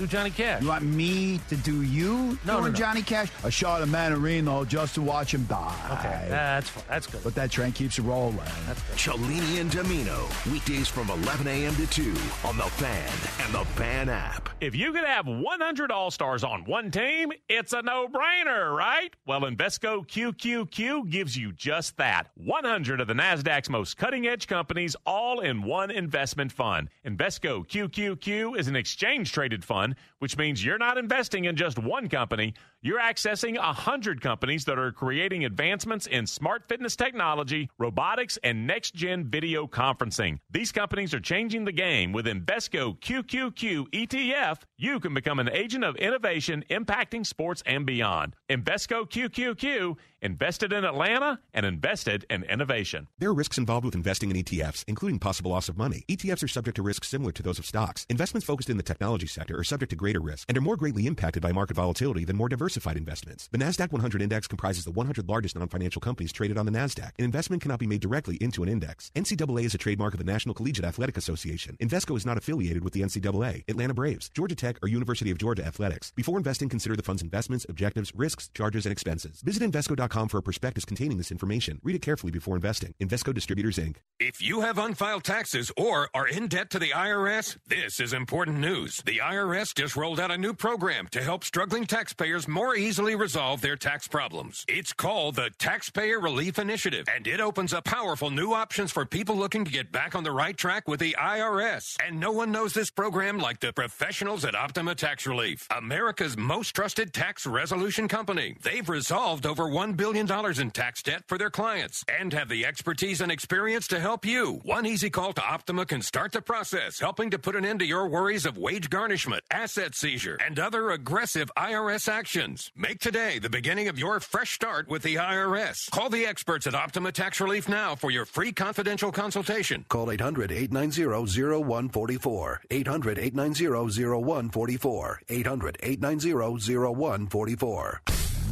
[0.02, 0.64] Do Johnny Cash.
[0.64, 2.72] You want me to do you No, doing no, no.
[2.72, 3.30] Johnny Cash?
[3.44, 5.76] A shot of Manarino just to watch him die.
[6.00, 6.84] okay, that's fine.
[6.90, 7.24] That's good.
[7.24, 8.40] But that train keeps rolling.
[8.66, 8.98] That's good.
[8.98, 11.76] Cellini and Dimino, weekdays from 11 a.m.
[11.76, 14.50] to 2 on The Fan and The Fan app.
[14.60, 19.14] If you could have 100 All Stars on one team, it's a no brainer, right?
[19.28, 24.96] Well, Invesco QQQ gives you just that 100 of the NASDAQ's most cutting edge companies
[25.06, 26.90] all in one investment fund.
[27.06, 31.80] Invesco QQQ is an exchange traded fund one, which means you're not investing in just
[31.80, 32.54] one company.
[32.84, 38.66] You're accessing a hundred companies that are creating advancements in smart fitness technology, robotics, and
[38.66, 40.40] next gen video conferencing.
[40.50, 44.62] These companies are changing the game with Invesco QQQ ETF.
[44.78, 48.36] You can become an agent of innovation impacting sports and beyond.
[48.50, 53.08] Invesco QQQ, invested in Atlanta and invested in innovation.
[53.20, 56.04] There are risks involved with investing in ETFs, including possible loss of money.
[56.10, 58.06] ETFs are subject to risks similar to those of stocks.
[58.10, 61.08] Investments focused in the technology sector are subject to greater risk and are more greatly
[61.08, 63.50] impacted by market volatility than more diversified investments.
[63.52, 67.12] The NASDAQ 100 index comprises the 100 largest non financial companies traded on the NASDAQ.
[67.20, 69.12] An investment cannot be made directly into an index.
[69.16, 71.76] NCAA is a trademark of the National Collegiate Athletic Association.
[71.82, 75.66] Invesco is not affiliated with the NCAA, Atlanta Braves, Georgia Tech, or University of Georgia
[75.66, 76.14] Athletics.
[76.16, 79.42] Before investing, consider the fund's investments, objectives, risks, charges, and expenses.
[79.42, 81.80] Visit Invesco.com for a prospectus containing this information.
[81.84, 82.94] Read it carefully before investing.
[83.02, 83.98] Invesco Distributors, Inc.
[84.20, 88.60] If you have unfiled taxes or are in debt to the IRS, this is important
[88.60, 89.02] news.
[89.06, 93.60] The IRS just rolled out a new program to help struggling taxpayers more easily resolve
[93.62, 94.64] their tax problems.
[94.68, 99.36] It's called the Taxpayer Relief Initiative, and it opens up powerful new options for people
[99.36, 101.98] looking to get back on the right track with the IRS.
[102.06, 106.76] And no one knows this program like the professionals at Optima Tax Relief, America's most
[106.76, 108.56] trusted tax resolution company.
[108.62, 110.30] They've resolved over $1 billion
[110.62, 114.62] in tax debt for their clients and have the expertise and experience to help you.
[114.64, 117.88] One easy call to Optima can start the process, helping to put an end to
[117.88, 122.08] your worries of wage garnishment, asset seizure, and other aggressive IRS
[122.52, 122.72] actions.
[122.76, 125.90] Make today the beginning of your fresh start with the IRS.
[125.92, 129.86] Call the experts at Optima Tax Relief now for your free confidential consultation.
[129.90, 132.62] Call 800 890 0144.
[132.70, 135.22] 800 890 0144.
[135.30, 138.02] 800 890 0144.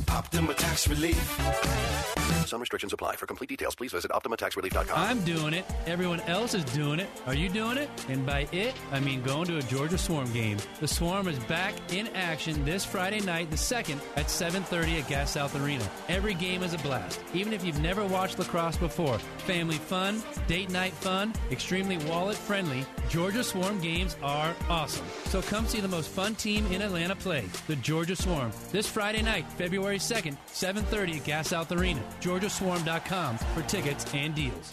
[0.10, 2.29] Optima Tax Relief.
[2.46, 3.16] Some restrictions apply.
[3.16, 4.98] For complete details, please visit OptimaTaxRelief.com.
[4.98, 5.66] I'm doing it.
[5.86, 7.08] Everyone else is doing it.
[7.28, 7.90] Are you doing it?
[8.08, 10.58] And by it, I mean going to a Georgia Swarm game.
[10.80, 15.32] The Swarm is back in action this Friday night, the 2nd, at 7.30 at Gas
[15.32, 15.88] South Arena.
[16.08, 19.20] Every game is a blast, even if you've never watched lacrosse before.
[19.46, 22.86] Family fun, date night fun, extremely wallet friendly.
[23.10, 25.06] Georgia Swarm games are awesome.
[25.26, 29.22] So come see the most fun team in Atlanta play, the Georgia Swarm, this Friday
[29.22, 32.02] night, February 2nd, 7.30 at Gas South Arena.
[32.30, 34.72] GeorgiaSwarm.com for tickets and deals.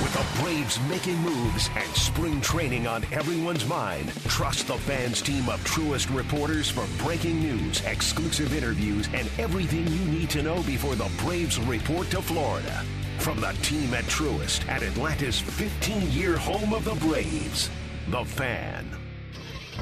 [0.00, 5.46] With the Braves making moves and spring training on everyone's mind, trust the fans team
[5.50, 10.94] of truest reporters for breaking news, exclusive interviews, and everything you need to know before
[10.94, 12.82] the Braves report to Florida.
[13.18, 17.68] From the team at Truest at Atlanta's 15 year home of the Braves,
[18.08, 19.03] The Fan.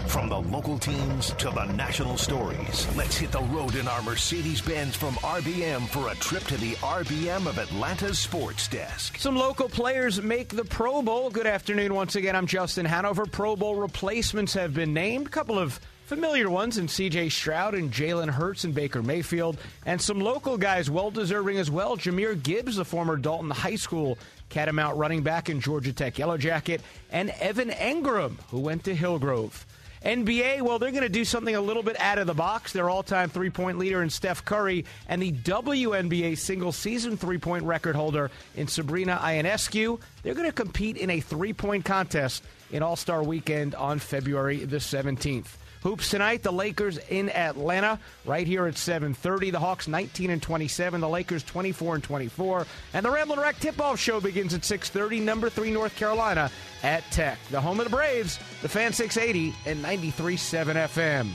[0.06, 4.60] From the local teams to the national stories, let's hit the road in our Mercedes
[4.60, 9.16] Benz from RBM for a trip to the RBM of Atlanta's sports desk.
[9.18, 11.30] Some local players make the Pro Bowl.
[11.30, 12.36] Good afternoon once again.
[12.36, 13.24] I'm Justin Hanover.
[13.24, 15.28] Pro Bowl replacements have been named.
[15.28, 20.00] A couple of familiar ones in CJ Stroud and Jalen Hurts and Baker Mayfield, and
[20.00, 21.96] some local guys well deserving as well.
[21.96, 24.18] Jahmyr Gibbs, the former Dalton High School
[24.50, 29.64] Catamount running back in Georgia Tech Yellow Jacket, and Evan Engram, who went to Hillgrove.
[30.04, 32.72] NBA, well, they're going to do something a little bit out of the box.
[32.72, 37.38] Their all time three point leader in Steph Curry and the WNBA single season three
[37.38, 40.00] point record holder in Sabrina Ionescu.
[40.22, 44.64] They're going to compete in a three point contest in All Star weekend on February
[44.64, 45.56] the 17th.
[45.82, 49.50] Hoops tonight, the Lakers in Atlanta, right here at 7:30.
[49.50, 53.98] The Hawks 19 and 27, the Lakers 24 and 24, and the Ramblin' Wreck tip-off
[53.98, 55.20] show begins at 6:30.
[55.20, 56.50] Number three, North Carolina
[56.84, 61.34] at Tech, the home of the Braves, the Fan 680 and 93.7 FM.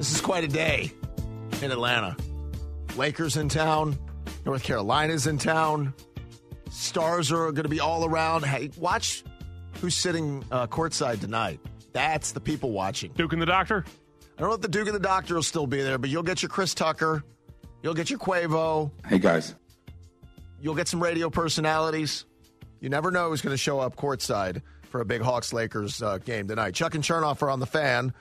[0.00, 0.90] This is quite a day
[1.60, 2.16] in Atlanta.
[2.96, 3.98] Lakers in town,
[4.46, 5.92] North Carolina's in town.
[6.70, 8.46] Stars are going to be all around.
[8.46, 9.22] Hey, watch
[9.82, 11.60] who's sitting uh, courtside tonight.
[11.92, 13.12] That's the people watching.
[13.12, 13.84] Duke and the Doctor?
[14.38, 16.22] I don't know if the Duke and the Doctor will still be there, but you'll
[16.22, 17.22] get your Chris Tucker.
[17.82, 18.90] You'll get your Quavo.
[19.06, 19.54] Hey, guys.
[20.62, 22.24] You'll get some radio personalities.
[22.80, 26.16] You never know who's going to show up courtside for a big Hawks Lakers uh,
[26.16, 26.72] game tonight.
[26.72, 28.14] Chuck and Chernoff are on the fan.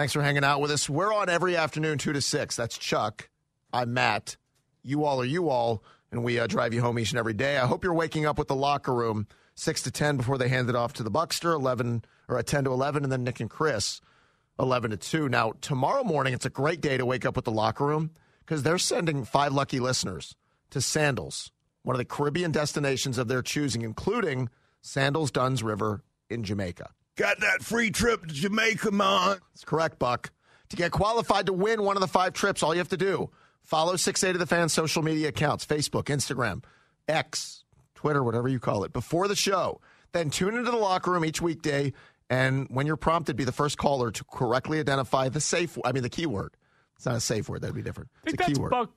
[0.00, 0.88] Thanks for hanging out with us.
[0.88, 2.56] We're on every afternoon, 2 to 6.
[2.56, 3.28] That's Chuck.
[3.70, 4.38] I'm Matt.
[4.82, 7.58] You all are you all, and we uh, drive you home each and every day.
[7.58, 10.70] I hope you're waking up with the locker room 6 to 10 before they hand
[10.70, 13.50] it off to the Buckster, 11 or at 10 to 11, and then Nick and
[13.50, 14.00] Chris,
[14.58, 15.28] 11 to 2.
[15.28, 18.62] Now, tomorrow morning, it's a great day to wake up with the locker room because
[18.62, 20.34] they're sending five lucky listeners
[20.70, 24.48] to Sandals, one of the Caribbean destinations of their choosing, including
[24.80, 26.88] Sandals Duns River in Jamaica.
[27.20, 29.36] Got that free trip to Jamaica, man.
[29.52, 30.30] That's correct, Buck.
[30.70, 33.30] To get qualified to win one of the five trips, all you have to do
[33.62, 36.64] follow 680 the fan social media accounts Facebook, Instagram,
[37.06, 39.82] X, Twitter, whatever you call it, before the show.
[40.12, 41.92] Then tune into the locker room each weekday,
[42.30, 46.02] and when you're prompted, be the first caller to correctly identify the safe, I mean,
[46.02, 46.56] the keyword.
[46.96, 48.08] It's not a safe word, that'd be different.
[48.22, 48.70] I think It's a that's keyword.
[48.70, 48.90] Buck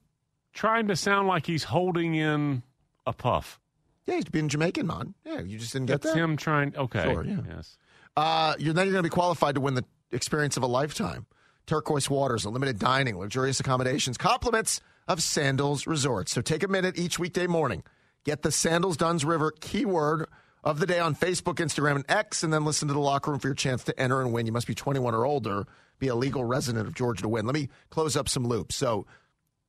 [0.53, 2.63] trying to sound like he's holding in
[3.05, 3.59] a puff.
[4.05, 5.13] Yeah, he's being Jamaican, man.
[5.25, 6.19] Yeah, you just didn't get That's that.
[6.19, 6.75] him trying.
[6.75, 7.03] Okay.
[7.03, 7.37] Sure, yeah.
[7.47, 7.77] Yes.
[8.15, 11.25] Uh, you're then you're going to be qualified to win the experience of a lifetime.
[11.65, 16.31] Turquoise waters, unlimited dining, luxurious accommodations, compliments of Sandals Resorts.
[16.31, 17.83] So take a minute each weekday morning.
[18.25, 20.27] Get the Sandals Duns River keyword
[20.63, 23.39] of the day on Facebook, Instagram, and X, and then listen to the locker room
[23.39, 24.45] for your chance to enter and win.
[24.45, 25.65] You must be 21 or older,
[25.99, 27.45] be a legal resident of Georgia to win.
[27.45, 28.75] Let me close up some loops.
[28.75, 29.05] So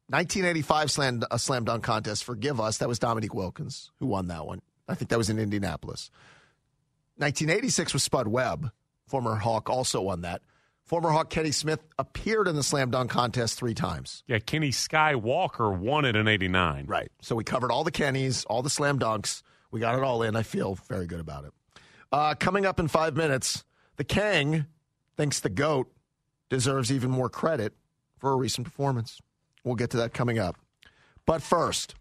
[0.08, 2.24] 1985 slam, a slam dunk contest.
[2.24, 2.78] Forgive us.
[2.78, 4.62] That was Dominique Wilkins who won that one.
[4.86, 6.10] I think that was in Indianapolis.
[7.16, 8.70] 1986 was Spud Webb,
[9.06, 10.42] former Hawk, also won that.
[10.84, 14.22] Former Hawk Kenny Smith appeared in the slam dunk contest three times.
[14.26, 16.84] Yeah, Kenny Skywalker won it in '89.
[16.86, 17.10] Right.
[17.22, 19.42] So we covered all the Kennys, all the slam dunks.
[19.70, 20.36] We got it all in.
[20.36, 21.52] I feel very good about it.
[22.12, 23.64] Uh, coming up in five minutes,
[23.96, 24.66] the Kang
[25.16, 25.90] thinks the GOAT
[26.50, 27.72] deserves even more credit
[28.18, 29.20] for a recent performance.
[29.64, 30.56] We'll get to that coming up.
[31.26, 31.94] But first,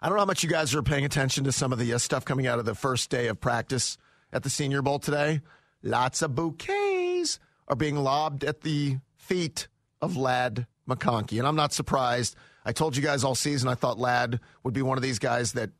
[0.00, 1.98] I don't know how much you guys are paying attention to some of the uh,
[1.98, 3.98] stuff coming out of the first day of practice
[4.32, 5.40] at the Senior Bowl today.
[5.82, 9.66] Lots of bouquets are being lobbed at the feet
[10.00, 11.38] of Ladd McConkey.
[11.38, 12.36] And I'm not surprised.
[12.64, 15.52] I told you guys all season I thought Ladd would be one of these guys
[15.54, 15.70] that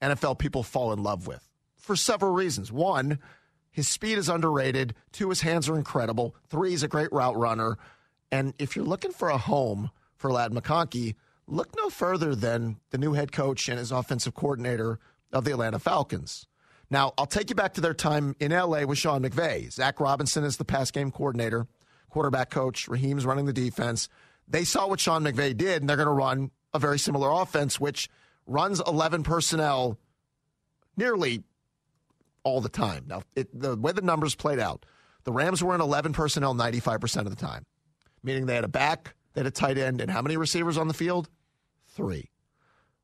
[0.00, 2.72] NFL people fall in love with for several reasons.
[2.72, 3.18] One,
[3.70, 4.94] his speed is underrated.
[5.12, 6.34] Two, his hands are incredible.
[6.48, 7.76] Three, he's a great route runner.
[8.32, 11.14] And if you're looking for a home for Ladd McConkey,
[11.46, 14.98] look no further than the new head coach and his offensive coordinator
[15.32, 16.46] of the Atlanta Falcons.
[16.90, 19.72] Now, I'll take you back to their time in LA with Sean McVay.
[19.72, 21.66] Zac Robinson is the pass game coordinator,
[22.10, 22.88] quarterback coach.
[22.88, 24.08] Raheem's running the defense.
[24.46, 27.80] They saw what Sean McVay did, and they're going to run a very similar offense,
[27.80, 28.08] which
[28.46, 29.98] runs 11 personnel
[30.96, 31.42] nearly
[32.44, 33.04] all the time.
[33.08, 34.86] Now, it, the way the numbers played out,
[35.24, 37.66] the Rams were in 11 personnel 95% of the time,
[38.22, 40.86] meaning they had a back, they had a tight end, and how many receivers on
[40.86, 41.28] the field?
[41.96, 42.30] Three.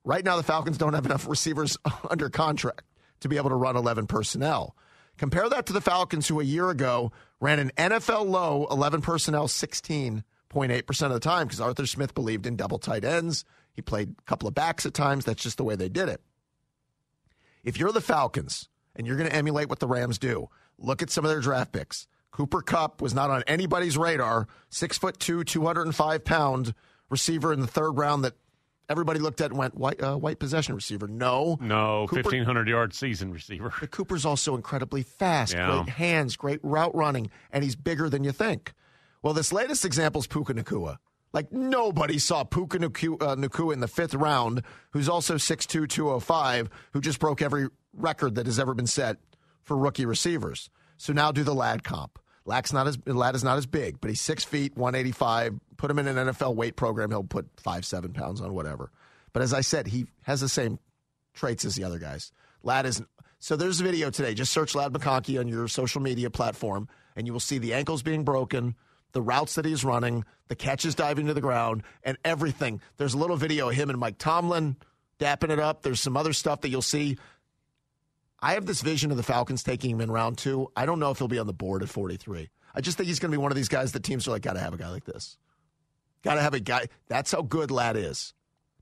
[0.05, 1.79] Right now, the Falcons don't have enough receivers
[2.11, 2.83] under contract
[3.21, 4.77] to be able to run 11 personnel.
[5.17, 9.49] Compare that to the Falcons, who a year ago ran an NFL low 11 personnel
[9.49, 13.45] 16.8% of the time because Arthur Smith believed in double tight ends.
[13.73, 15.25] He played a couple of backs at times.
[15.25, 16.21] That's just the way they did it.
[17.65, 21.11] If you're the Falcons and you're going to emulate what the Rams do, look at
[21.11, 22.07] some of their draft picks.
[22.31, 24.49] Cooper Kupp was not on anybody's radar.
[24.69, 26.75] Six foot two, 205 pound
[27.09, 28.35] receiver in the third round that
[28.89, 31.07] everybody looked at and went, white, uh, white possession receiver.
[31.09, 31.57] No.
[31.61, 33.73] No, 1,500 yard season receiver.
[33.81, 35.83] But Cooper's also incredibly fast, Yeah.
[35.83, 38.73] great hands, great route running, and he's bigger than you think.
[39.23, 40.97] Well, this latest example is Puka Nacua.
[41.33, 46.69] Like nobody saw Puka Nacua, uh, Nacua in the fifth round, who's also 6'2", 205,
[46.93, 49.17] who just broke every record that has ever been set
[49.63, 50.69] for rookie receivers.
[50.99, 52.19] So now do the Ladd comp.
[52.45, 55.59] Ladd's not as Ladd is not as big, but he's six feet, one eighty five.
[55.77, 58.91] Put him in an NFL weight program, he'll put five seven pounds on whatever.
[59.33, 60.79] But as I said, he has the same
[61.35, 62.33] traits as the other guys.
[62.63, 63.03] Ladd is
[63.39, 63.57] so.
[63.57, 64.35] There's a video today.
[64.35, 68.03] Just search Ladd McConkey on your social media platform, and you will see the ankles
[68.03, 68.75] being broken,
[69.13, 72.81] the routes that he's running, the catches diving to the ground, and everything.
[72.97, 74.77] There's a little video of him and Mike Tomlin
[75.19, 75.83] dapping it up.
[75.83, 77.19] There's some other stuff that you'll see.
[78.43, 80.69] I have this vision of the Falcons taking him in round two.
[80.75, 82.51] I don't know if he'll be on the board at 43.
[82.75, 84.43] I just think he's going to be one of these guys that teams are like,
[84.43, 85.39] got to have a guy like this.
[86.23, 86.87] Got to have a guy.
[87.09, 88.35] That's how good Ladd is.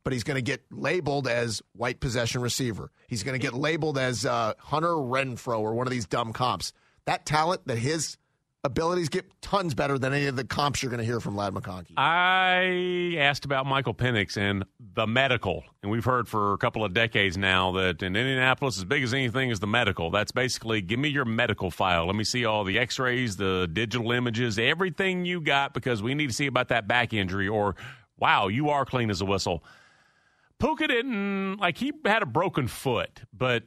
[0.03, 2.91] But he's going to get labeled as white possession receiver.
[3.07, 6.73] He's going to get labeled as uh, Hunter Renfrow or one of these dumb comps.
[7.05, 8.17] That talent, that his
[8.63, 11.55] abilities get tons better than any of the comps you're going to hear from Ladd
[11.55, 11.93] McConkey.
[11.97, 16.93] I asked about Michael Penix and the medical, and we've heard for a couple of
[16.93, 20.11] decades now that in Indianapolis, as big as anything is the medical.
[20.11, 22.07] That's basically give me your medical file.
[22.07, 26.29] Let me see all the X-rays, the digital images, everything you got, because we need
[26.29, 27.49] to see about that back injury.
[27.49, 27.77] Or,
[28.19, 29.65] wow, you are clean as a whistle.
[30.59, 33.63] Puka didn't like he had a broken foot, but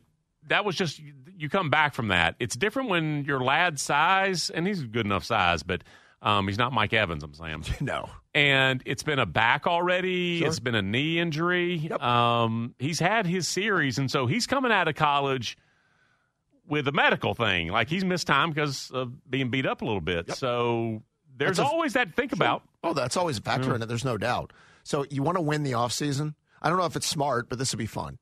[0.47, 1.01] that was just
[1.37, 2.35] you come back from that.
[2.39, 5.83] It's different when you're Ladd size, and he's good enough size, but
[6.21, 7.23] um, he's not Mike Evans.
[7.23, 8.09] I'm saying no.
[8.35, 10.39] And it's been a back already.
[10.39, 10.47] Sure.
[10.47, 11.89] It's been a knee injury.
[11.99, 15.57] Um, he's had his series, and so he's coming out of college
[16.67, 17.67] with a medical thing.
[17.69, 20.33] Like he's missed time because of being beat up a little bit.
[20.35, 21.03] So
[21.35, 22.63] there's a- always that to think about.
[22.83, 23.75] Oh, that's always a factor Yeah.
[23.75, 23.87] in it.
[23.87, 24.53] There's no doubt.
[24.83, 26.35] So you want to win the offseason?
[26.61, 28.17] I don't know if it's smart, but this would be fun.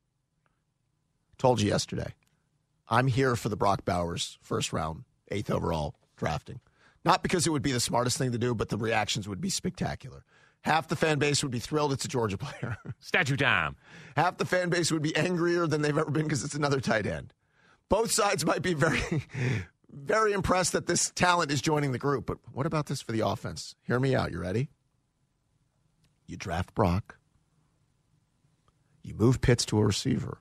[1.42, 2.14] Told you yesterday.
[2.88, 6.60] I'm here for the Brock Bowers first round eighth overall drafting.
[7.04, 9.50] Not because it would be the smartest thing to do, but the reactions would be
[9.50, 10.24] spectacular.
[10.60, 12.76] Half the fan base would be thrilled it's a Georgia player.
[13.00, 13.74] Statue time.
[14.16, 17.06] Half the fan base would be angrier than they've ever been because it's another tight
[17.06, 17.34] end.
[17.88, 19.02] Both sides might be very,
[19.92, 22.24] very impressed that this talent is joining the group.
[22.24, 23.74] But what about this for the offense?
[23.82, 24.30] Hear me out.
[24.30, 24.70] You ready?
[26.24, 27.18] You draft Brock.
[29.02, 30.38] You move Pitts to a receiver.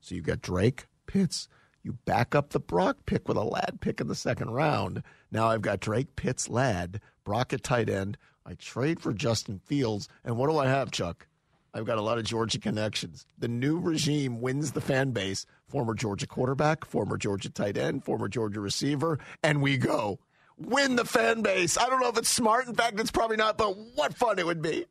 [0.00, 1.48] So you got Drake, Pitts.
[1.82, 5.02] You back up the Brock pick with a Ladd pick in the second round.
[5.30, 8.18] Now I've got Drake, Pitts, Ladd, Brock at tight end.
[8.44, 10.08] I trade for Justin Fields.
[10.24, 11.26] And what do I have, Chuck?
[11.72, 13.26] I've got a lot of Georgia connections.
[13.38, 15.46] The new regime wins the fan base.
[15.68, 20.18] Former Georgia quarterback, former Georgia tight end, former Georgia receiver, and we go.
[20.58, 21.78] Win the fan base.
[21.78, 22.66] I don't know if it's smart.
[22.66, 24.84] In fact, it's probably not, but what fun it would be.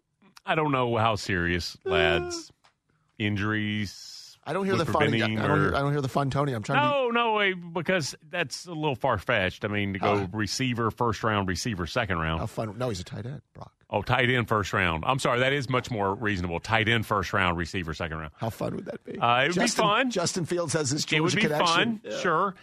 [0.45, 2.51] I don't know how serious lads
[3.19, 4.18] injuries.
[4.43, 5.13] I don't hear the fun.
[5.13, 6.53] I don't hear, I don't hear the fun, Tony.
[6.53, 6.81] I'm trying.
[6.89, 7.13] No, to...
[7.13, 9.63] no, wait, because that's a little far fetched.
[9.65, 10.27] I mean, to go Uh.
[10.31, 12.39] receiver first round, receiver second round.
[12.39, 12.77] How fun?
[12.77, 13.73] No, he's a tight end, Brock.
[13.91, 15.03] Oh, tight end first round.
[15.05, 16.59] I'm sorry, that is much more reasonable.
[16.59, 18.31] Tight end first round, receiver second round.
[18.37, 19.17] How fun would that be?
[19.19, 20.11] Uh, it would Justin, be fun.
[20.11, 21.99] Justin Fields has his Georgia it would be connection.
[21.99, 22.55] fun, sure.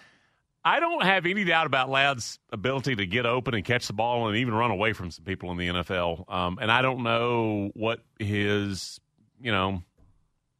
[0.64, 4.26] I don't have any doubt about Ladd's ability to get open and catch the ball
[4.26, 6.28] and even run away from some people in the NFL.
[6.32, 9.00] Um, and I don't know what his,
[9.40, 9.82] you know,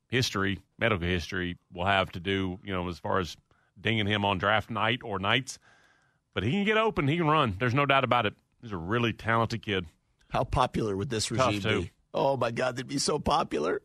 [0.09, 3.37] history, medical history, will have to do, you know, as far as
[3.81, 5.59] dinging him on draft night or nights.
[6.35, 7.09] But he can get open.
[7.09, 7.57] He can run.
[7.59, 8.35] There's no doubt about it.
[8.61, 9.87] He's a really talented kid.
[10.29, 11.93] How popular would this regime be?
[12.13, 13.83] Oh my God, they'd be so popular.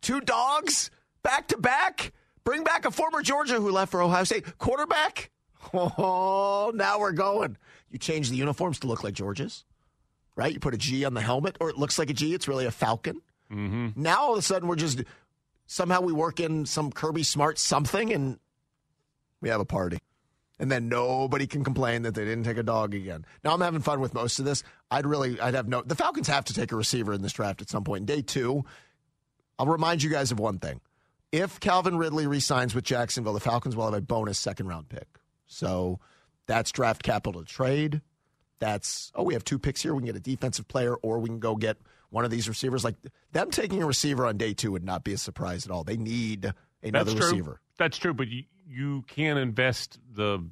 [0.00, 0.90] Two dogs
[1.22, 2.12] back to back.
[2.44, 5.30] Bring back a former Georgia who left for Ohio State quarterback.
[5.72, 7.56] Oh, now we're going.
[7.88, 9.64] You change the uniforms to look like Georgia's,
[10.34, 10.52] right?
[10.52, 12.34] You put a G on the helmet, or it looks like a G.
[12.34, 13.22] It's really a falcon.
[13.48, 13.90] Mm-hmm.
[13.94, 15.04] Now all of a sudden we're just
[15.72, 18.38] somehow we work in some Kirby Smart something, and
[19.40, 19.98] we have a party.
[20.58, 23.24] And then nobody can complain that they didn't take a dog again.
[23.42, 24.62] Now I'm having fun with most of this.
[24.90, 25.82] I'd really, I'd have no.
[25.82, 28.02] The Falcons have to take a receiver in this draft at some point.
[28.02, 28.64] In day two,
[29.58, 30.80] I'll remind you guys of one thing:
[31.32, 35.08] if Calvin Ridley resigns with Jacksonville, the Falcons will have a bonus second round pick.
[35.46, 35.98] So
[36.46, 38.02] that's draft capital to trade.
[38.60, 39.94] That's oh, we have two picks here.
[39.94, 41.78] We can get a defensive player, or we can go get
[42.12, 42.84] one of these receivers.
[42.84, 42.94] Like
[43.32, 45.82] them taking a receiver on day two would not be a surprise at all.
[45.82, 47.30] They need another That's true.
[47.30, 47.60] receiver.
[47.78, 50.44] That's true, but you, you can't invest the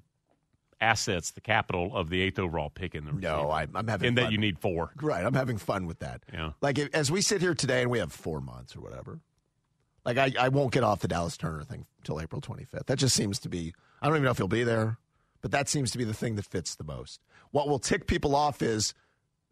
[0.80, 3.36] assets, the capital of the eighth overall pick in the receiver.
[3.36, 4.32] No, I, I'm having in that fun.
[4.32, 4.90] you need four.
[5.00, 6.22] Right, I'm having fun with that.
[6.32, 6.52] Yeah.
[6.62, 9.20] Like if, as we sit here today, and we have four months or whatever.
[10.02, 12.86] Like I, I won't get off the Dallas Turner thing until April 25th.
[12.86, 13.74] That just seems to be.
[14.00, 14.96] I don't even know if he'll be there,
[15.42, 17.20] but that seems to be the thing that fits the most.
[17.50, 18.94] What will tick people off is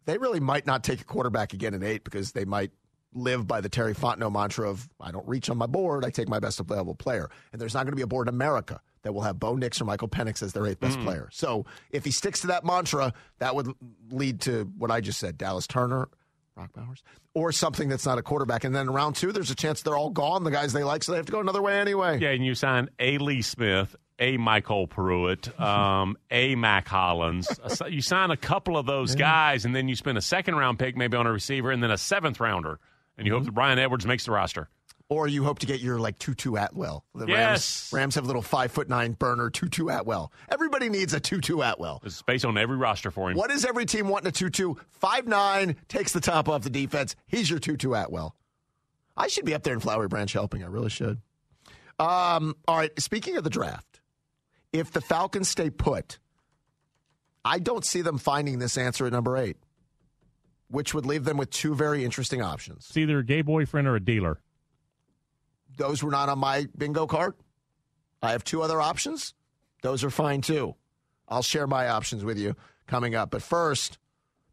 [0.09, 2.71] they really might not take a quarterback again in eight because they might
[3.13, 6.29] live by the Terry Fontenot mantra of I don't reach on my board, I take
[6.29, 7.29] my best available player.
[7.51, 9.81] And there's not going to be a board in America that will have Bo Nix
[9.81, 11.05] or Michael Penix as their eighth best hmm.
[11.05, 11.29] player.
[11.31, 13.73] So if he sticks to that mantra, that would
[14.11, 16.09] lead to what I just said: Dallas Turner,
[16.55, 18.63] Brock Bowers, or something that's not a quarterback.
[18.63, 21.03] And then in round two, there's a chance they're all gone, the guys they like,
[21.03, 22.19] so they have to go another way anyway.
[22.19, 27.47] Yeah, and you sign a Lee Smith, a MyCole Pruitt, um, a Mac Hollins.
[27.89, 30.97] You sign a couple of those guys, and then you spend a second round pick
[30.97, 32.79] maybe on a receiver, and then a seventh rounder,
[33.17, 34.67] and you hope that Bryan Edwards makes the roster.
[35.11, 37.03] Or you hope to get your like Tutu Atwell.
[37.15, 37.89] The Yes.
[37.91, 40.31] Rams, Rams have a little five foot nine burner Tutu Atwell.
[40.49, 41.97] Everybody needs a Tutu Atwell.
[42.03, 43.35] There's space on every roster for him.
[43.37, 44.75] What is every team wanting a Tutu?
[44.91, 47.15] Five nine takes the top off the defense.
[47.25, 48.35] He's your Tutu Atwell.
[49.17, 50.63] I should be up there in Flowery Branch helping.
[50.63, 51.19] I really should.
[51.97, 52.91] Um, all right.
[53.01, 53.88] Speaking of the draft,
[54.71, 56.19] if the Falcons stay put,
[57.43, 59.57] I don't see them finding this answer at number eight,
[60.69, 62.85] which would leave them with two very interesting options.
[62.89, 64.41] It's either a gay boyfriend or a dealer.
[65.77, 67.33] Those were not on my bingo card.
[68.21, 69.33] I have two other options.
[69.81, 70.75] Those are fine too.
[71.27, 72.55] I'll share my options with you
[72.87, 73.31] coming up.
[73.31, 73.97] But first,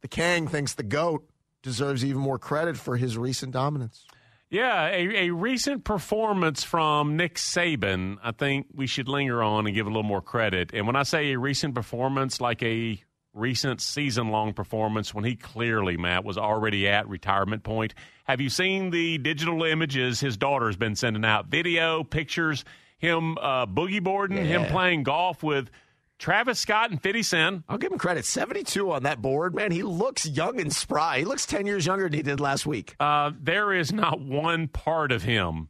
[0.02, 1.28] the Kang thinks the GOAT
[1.62, 4.06] deserves even more credit for his recent dominance.
[4.48, 9.74] Yeah, a, a recent performance from Nick Saban, I think we should linger on and
[9.74, 10.70] give a little more credit.
[10.72, 13.02] And when I say a recent performance, like a
[13.34, 17.94] recent season long performance when he clearly, Matt, was already at retirement point.
[18.24, 21.46] Have you seen the digital images his daughter's been sending out?
[21.46, 22.64] Video, pictures,
[22.98, 25.70] him uh, boogie boarding, him playing golf with
[26.18, 27.64] Travis Scott and 50 Cent.
[27.68, 28.24] I'll give him credit.
[28.24, 29.54] 72 on that board.
[29.54, 31.18] Man, he looks young and spry.
[31.18, 32.96] He looks 10 years younger than he did last week.
[32.98, 35.68] Uh, there is not one part of him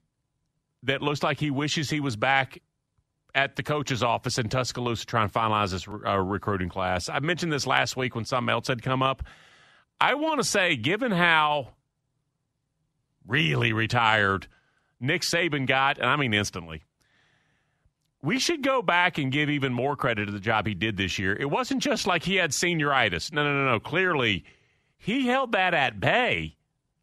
[0.84, 2.62] that looks like he wishes he was back
[3.34, 7.08] at the coach's office in Tuscaloosa trying to finalize this uh, recruiting class.
[7.08, 9.22] I mentioned this last week when something else had come up.
[10.00, 11.68] I want to say, given how
[13.26, 14.46] really retired
[15.00, 16.82] Nick Saban got, and I mean instantly,
[18.22, 21.18] we should go back and give even more credit to the job he did this
[21.18, 21.36] year.
[21.38, 23.32] It wasn't just like he had senioritis.
[23.32, 23.80] No, no, no, no.
[23.80, 24.44] Clearly,
[24.98, 26.56] he held that at bay.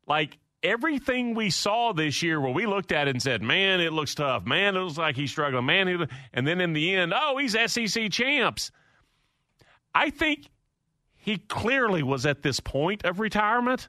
[0.07, 3.93] Like everything we saw this year, where we looked at it and said, "Man, it
[3.93, 4.45] looks tough.
[4.45, 5.65] Man, it looks like he's struggling.
[5.65, 8.71] Man," he, and then in the end, oh, he's SEC champs.
[9.95, 10.49] I think
[11.15, 13.87] he clearly was at this point of retirement,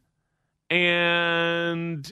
[0.70, 2.10] and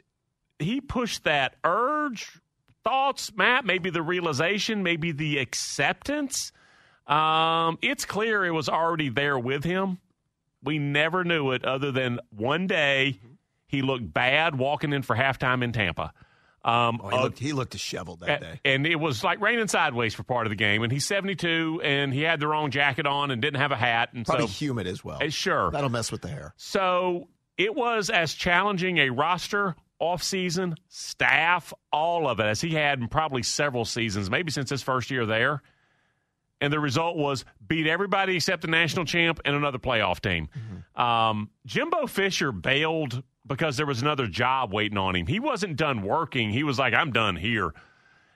[0.59, 2.41] he pushed that urge,
[2.85, 6.53] thoughts, Matt, maybe the realization, maybe the acceptance.
[7.07, 9.99] Um, it's clear it was already there with him.
[10.63, 13.19] We never knew it other than one day
[13.67, 16.13] he looked bad walking in for halftime in Tampa.
[16.65, 18.61] Um, Oh, he, looked, he looked disheveled that day.
[18.65, 20.85] and it was like raining sideways for part of the game.
[20.85, 24.11] And he's 72, and he had the wrong jacket on and didn't have a hat.
[24.13, 25.19] And Probably so, humid as well.
[25.21, 25.73] Uh, sure.
[25.73, 26.55] That'll mess with the hair.
[26.57, 27.27] So
[27.59, 33.09] it was as challenging a roster, offseason, staff, all of it, as he had in
[33.09, 35.63] probably several seasons, maybe since his first year there.
[36.61, 40.49] And the result was beat everybody except the national champ and another playoff team.
[40.95, 45.27] Um, Jimbo Fisher bailed because there was another job waiting on him.
[45.27, 46.51] He wasn't done working.
[46.51, 47.73] He was like, I'm done here.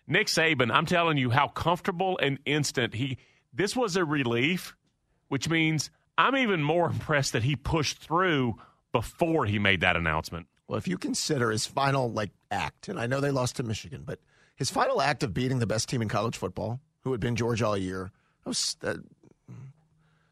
[0.09, 3.19] Nick Saban, I'm telling you how comfortable and instant he.
[3.53, 4.77] This was a relief,
[5.29, 8.57] which means I'm even more impressed that he pushed through
[8.93, 10.47] before he made that announcement.
[10.69, 14.03] Well, if you consider his final like act, and I know they lost to Michigan,
[14.05, 14.19] but
[14.57, 17.67] his final act of beating the best team in college football, who had been Georgia
[17.67, 18.11] all year,
[18.45, 18.77] was.
[18.83, 18.95] Uh,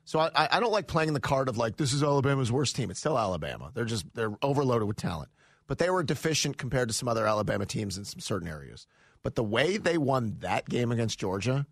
[0.07, 2.91] so I, I don't like playing the card of like this is Alabama's worst team.
[2.91, 3.71] It's still Alabama.
[3.73, 5.31] They're just they're overloaded with talent,
[5.67, 8.87] but they were deficient compared to some other Alabama teams in some certain areas.
[9.23, 11.67] But the way they won that game against Georgia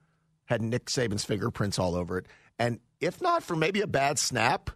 [0.46, 2.26] had Nick Saban's fingerprints all over it.
[2.58, 4.70] And if not for maybe a bad snap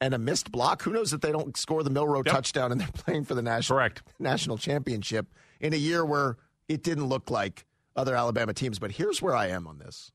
[0.00, 2.34] and a missed block, who knows if they don't score the Milroe Yep.
[2.34, 4.02] touchdown and they're playing for the national Correct.
[4.18, 5.26] national championship
[5.60, 6.36] in a year where
[6.68, 7.64] it didn't look like
[7.96, 8.78] other Alabama teams.
[8.78, 10.12] But here's where I am on this.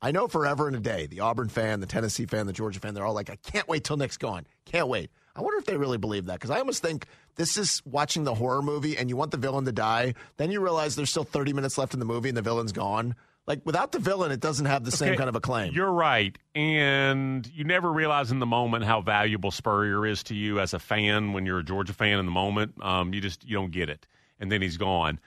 [0.00, 2.94] I know forever and a day, the Auburn fan, the Tennessee fan, the Georgia fan,
[2.94, 4.46] they're all like, I can't wait till Nick's gone.
[4.64, 5.10] Can't wait.
[5.34, 7.06] I wonder if they really believe that because I almost think
[7.36, 10.14] this is watching the horror movie and you want the villain to die.
[10.36, 13.14] Then you realize there's still 30 minutes left in the movie and the villain's gone.
[13.48, 15.72] Like without the villain, it doesn't have the same kind of acclaim.
[15.72, 16.36] You're right.
[16.54, 20.78] And you never realize in the moment how valuable Spurrier is to you as a
[20.78, 22.74] fan when you're a Georgia fan in the moment.
[22.82, 24.06] Um, you just you don't get it.
[24.38, 25.18] And then he's gone.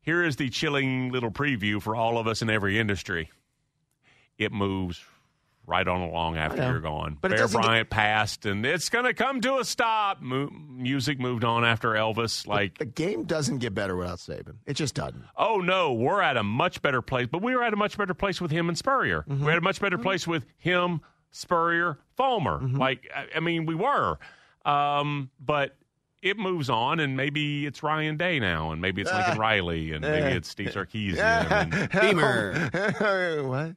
[0.00, 3.30] Here is the chilling little preview for all of us in every industry.
[4.38, 5.04] It moves
[5.66, 7.18] right on along after you're gone.
[7.20, 10.22] But Bear doesn't get- Bryant passed, and it's going to come to a stop.
[10.22, 12.46] Mu- music moved on after Elvis.
[12.46, 14.56] Like the game doesn't get better without Saban.
[14.66, 15.24] It just doesn't.
[15.36, 17.26] oh no, we're at a much better place.
[17.30, 19.24] But we were at a much better place with him and Spurrier.
[19.28, 19.44] Mm-hmm.
[19.44, 21.00] We had a much better place with him,
[21.32, 22.60] Spurrier, Fulmer.
[22.60, 22.76] Mm-hmm.
[22.76, 24.18] Like I, I mean, we were.
[24.64, 25.76] Um, but
[26.22, 30.00] it moves on, and maybe it's Ryan Day now, and maybe it's Lincoln Riley, and
[30.02, 31.18] maybe it's Steve Sarkisian.
[31.72, 32.70] and- Beamer.
[33.46, 33.76] what?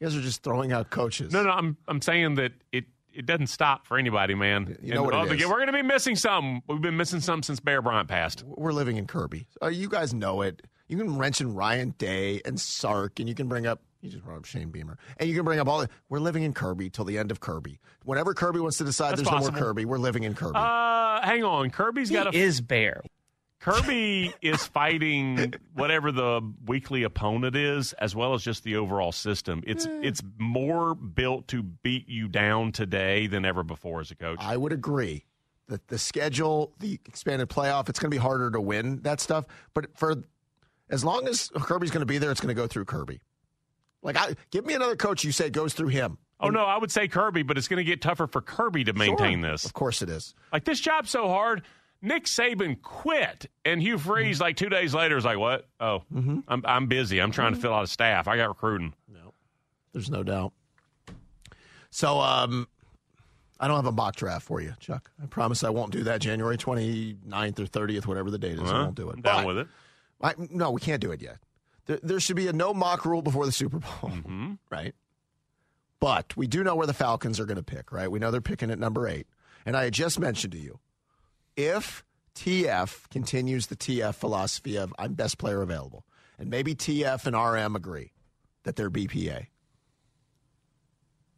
[0.00, 0.06] Yeah.
[0.08, 1.32] You guys are just throwing out coaches.
[1.32, 2.84] no, no, I'm I'm saying that it.
[3.10, 4.78] It doesn't stop for anybody, man.
[4.80, 5.44] You know And, what it oh, is.
[5.46, 6.62] We're going to be missing something.
[6.68, 8.44] We've been missing something since Bear Bryant passed.
[8.46, 9.48] We're living in Kirby.
[9.60, 10.62] Uh, you guys know it.
[10.86, 13.82] You can mention Ryan Day and Sark, and you can bring up.
[14.02, 15.80] You just brought up Shane Beamer, and you can bring up all.
[15.80, 17.80] The, we're living in Kirby till the end of Kirby.
[18.04, 20.54] Whenever Kirby wants to decide That's there's no more Kirby, we're living in Kirby.
[20.54, 21.70] Uh, hang on.
[21.70, 23.02] Kirby's got a He is Bear.
[23.60, 29.62] Kirby is fighting whatever the weekly opponent is, as well as just the overall system.
[29.66, 30.02] It's hmm.
[30.04, 34.38] it's more built to beat you down today than ever before as a coach.
[34.40, 35.24] I would agree
[35.68, 39.44] that the schedule, the expanded playoff, it's going to be harder to win that stuff.
[39.74, 40.14] But for
[40.88, 43.20] as long as Kirby's going to be there, it's going to go through Kirby.
[44.02, 46.18] Like, I, give me another coach you say goes through him.
[46.40, 48.92] oh no, I would say Kirby, but it's going to get tougher for Kirby to
[48.92, 49.50] maintain Sure.
[49.50, 49.64] this.
[49.64, 50.34] Of course it is.
[50.52, 51.62] Like this job's so hard.
[52.00, 55.66] Nick Saban quit, and Hugh Freeze like two days later is like, "What?
[55.80, 57.18] Oh, I'm I'm busy.
[57.20, 58.28] I'm trying to fill out a staff.
[58.28, 59.34] I got recruiting." No,
[59.92, 60.52] there's no doubt.
[61.90, 62.68] So, um,
[63.58, 65.10] I don't have a mock draft for you, Chuck.
[65.22, 68.60] I promise I won't do that January 29th or 30th, whatever the date is.
[68.60, 68.82] I Huh?
[68.84, 69.14] won't do it.
[69.16, 69.68] I'm down But- with it.
[70.20, 71.38] I, no, we can't do it yet.
[71.86, 74.54] There, there should be a no mock rule before the Super Bowl, Mm-hmm.
[74.70, 74.94] right?
[76.00, 78.10] But we do know where the Falcons are going to pick, right?
[78.10, 79.26] We know they're picking at number eight.
[79.64, 80.78] And I had just mentioned to you
[81.58, 82.04] if
[82.34, 86.06] TF continues the TF philosophy of I'm best player available,
[86.38, 88.12] and maybe TF and RM agree
[88.62, 89.48] that they're BPA,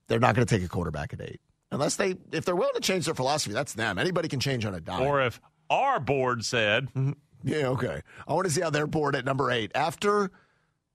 [0.07, 1.41] they're not going to take a quarterback at eight.
[1.73, 3.99] Unless they, if they're willing to change their philosophy, that's them.
[3.99, 5.03] Anybody can change on a dime.
[5.03, 5.41] Or if
[5.71, 7.13] our board said, mm-hmm.
[7.43, 8.03] Yeah, okay.
[8.29, 9.73] I want to see how they're board at number eight.
[9.75, 10.31] After,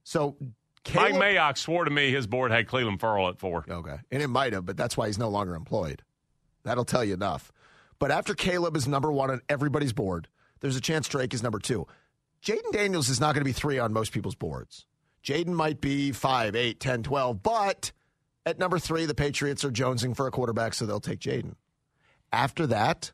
[0.04, 0.54] so Mike
[0.84, 3.66] Caleb, Mayock swore to me his board had Clelin Ferrell at four.
[3.68, 3.98] Okay.
[4.12, 6.04] And it might have, but that's why he's no longer employed.
[6.64, 7.52] That'll tell you enough.
[8.00, 10.28] But after Caleb is number one on everybody's board,
[10.60, 11.88] there's a chance Drake is number two.
[12.44, 14.86] Jayden Daniels is not going to be three on most people's boards.
[15.24, 17.92] Jayden might be 5, 8, 10, 12, but
[18.46, 21.56] at number three, the Patriots are jonesing for a quarterback, so they'll take Jayden.
[22.32, 23.12] After that,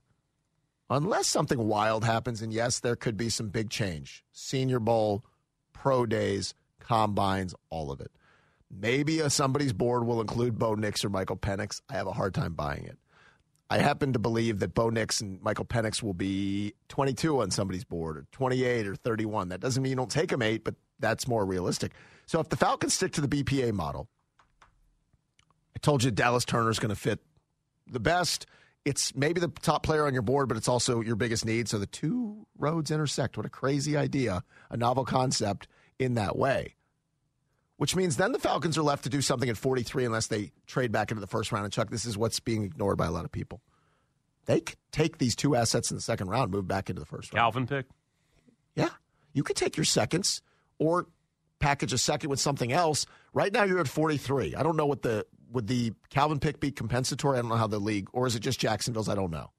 [0.89, 5.23] unless something wild happens, and yes, there could be some big change Senior Bowl,
[5.71, 8.11] pro days, combines, all of it.
[8.69, 11.81] Maybe somebody's board will include Bo Nix or Michael Penix.
[11.89, 12.97] I have a hard time buying it.
[13.71, 17.85] I happen to believe that Bo Nix and Michael Penix will be 22 on somebody's
[17.85, 19.47] board, or 28 or 31.
[19.47, 21.93] That doesn't mean you don't take them eight, but that's more realistic.
[22.25, 24.09] So if the Falcons stick to the BPA model,
[25.73, 27.21] I told you Dallas Turner's going to fit
[27.89, 28.45] the best.
[28.83, 31.69] It's maybe the top player on your board, but it's also your biggest need.
[31.69, 33.37] So the two roads intersect.
[33.37, 36.75] What a crazy idea, a novel concept in that way.
[37.81, 40.91] Which means then the Falcons are left to do something at 43 unless they trade
[40.91, 41.63] back into the first round.
[41.63, 43.59] And Chuck, this is what's being ignored by a lot of people.
[44.45, 47.33] They could take these two assets in the second round, move back into the first
[47.33, 47.41] round.
[47.41, 47.87] Calvin pick.
[48.75, 48.89] Yeah,
[49.33, 50.43] you could take your seconds
[50.77, 51.07] or
[51.57, 53.07] package a second with something else.
[53.33, 54.53] Right now, you're at 43.
[54.53, 57.39] I don't know what the would the Calvin pick be compensatory.
[57.39, 59.09] I don't know how the league, or is it just Jacksonville's?
[59.09, 59.49] I don't know.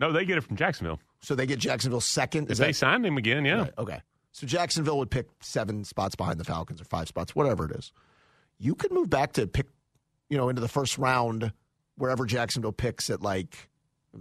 [0.00, 0.98] No, they get it from Jacksonville.
[1.20, 2.50] So they get Jacksonville second.
[2.50, 3.64] Is if they signed him again, yeah.
[3.64, 4.00] Right, okay.
[4.34, 7.92] So Jacksonville would pick seven spots behind the Falcons or five spots, whatever it is.
[8.58, 9.68] You could move back to pick,
[10.28, 11.52] you know, into the first round
[11.96, 13.68] wherever Jacksonville picks at like,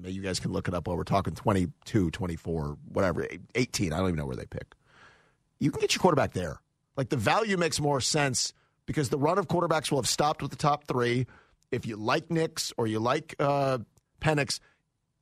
[0.03, 3.91] you guys can look it up while we're talking 22, 24, whatever, 18.
[3.91, 4.75] I don't even know where they pick.
[5.59, 6.61] You can get your quarterback there.
[6.95, 8.53] Like the value makes more sense
[8.85, 11.25] because the run of quarterbacks will have stopped with the top three.
[11.71, 13.79] If you like Nix or you like uh,
[14.21, 14.59] Penix,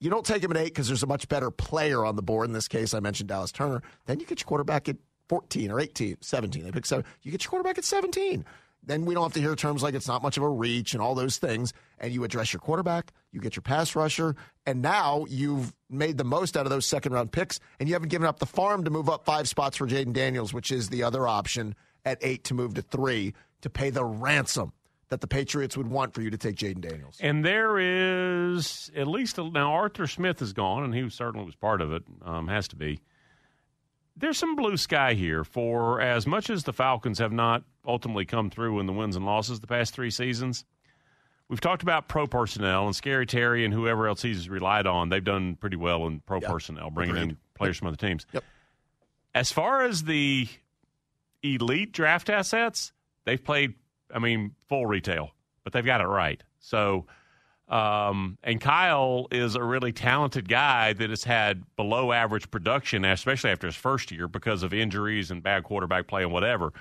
[0.01, 2.47] you don't take him at eight because there's a much better player on the board.
[2.47, 3.83] In this case, I mentioned Dallas Turner.
[4.07, 4.97] Then you get your quarterback at
[5.29, 6.63] 14 or 18, 17.
[6.63, 7.05] They pick seven.
[7.21, 8.43] You get your quarterback at 17.
[8.83, 11.03] Then we don't have to hear terms like it's not much of a reach and
[11.03, 11.71] all those things.
[11.99, 14.35] And you address your quarterback, you get your pass rusher,
[14.65, 18.09] and now you've made the most out of those second round picks, and you haven't
[18.09, 21.03] given up the farm to move up five spots for Jayden Daniels, which is the
[21.03, 21.75] other option
[22.05, 24.73] at eight to move to three to pay the ransom
[25.11, 27.17] that the Patriots would want for you to take Jayden Daniels.
[27.19, 31.53] And there is at least a, now Arthur Smith is gone, and he certainly was
[31.53, 32.03] part of it.
[32.23, 33.01] Um, has to be.
[34.15, 38.49] There's some blue sky here for as much as the Falcons have not ultimately come
[38.49, 40.63] through in the wins and losses the past three seasons.
[41.49, 45.09] We've talked about pro personnel and Scary Terry and whoever else he's relied on.
[45.09, 46.49] They've done pretty well in pro yep.
[46.49, 47.31] personnel, bringing Agreed.
[47.31, 47.79] in players yep.
[47.79, 48.25] from other teams.
[48.31, 48.45] Yep.
[49.35, 50.47] As far as the
[51.43, 52.93] elite draft assets,
[53.25, 53.73] they've played
[54.13, 55.31] I mean, full retail,
[55.63, 56.41] but they've got it right.
[56.59, 57.05] So,
[57.67, 63.51] um, and Kyle is a really talented guy that has had below average production, especially
[63.51, 66.73] after his first year because of injuries and bad quarterback play and whatever.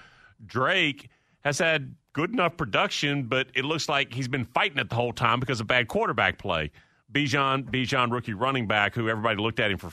[0.45, 1.09] Drake
[1.41, 5.13] has had good enough production, but it looks like he's been fighting it the whole
[5.13, 6.71] time because of bad quarterback play.
[7.13, 9.91] Bijan, Bijan, rookie running back, who everybody looked at him for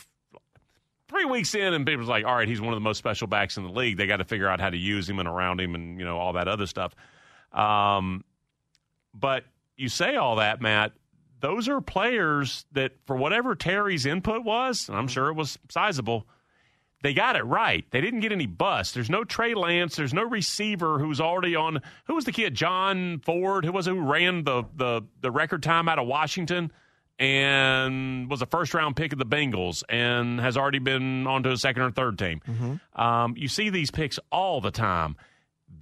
[1.08, 3.28] three weeks in, and people was like, "All right, he's one of the most special
[3.28, 3.98] backs in the league.
[3.98, 6.18] They got to figure out how to use him and around him, and you know
[6.18, 6.94] all that other stuff."
[7.52, 8.24] Um,
[9.14, 9.44] but
[9.76, 10.94] you say all that, Matt.
[11.40, 16.26] Those are players that, for whatever Terry's input was, and I'm sure it was sizable,
[17.04, 17.86] they got it right.
[17.92, 18.96] They didn't get any bust.
[18.96, 19.96] There's no Trey Lance.
[19.96, 21.82] There's no receiver who's already on.
[22.06, 22.56] Who was the kid?
[22.56, 23.66] John Ford.
[23.66, 26.72] Who was it who ran the the the record time out of Washington
[27.20, 31.58] and was a first round pick of the Bengals and has already been onto a
[31.58, 32.42] second or third team.
[32.48, 33.02] Mm-hmm.
[33.02, 35.18] Um, you see these picks all the time.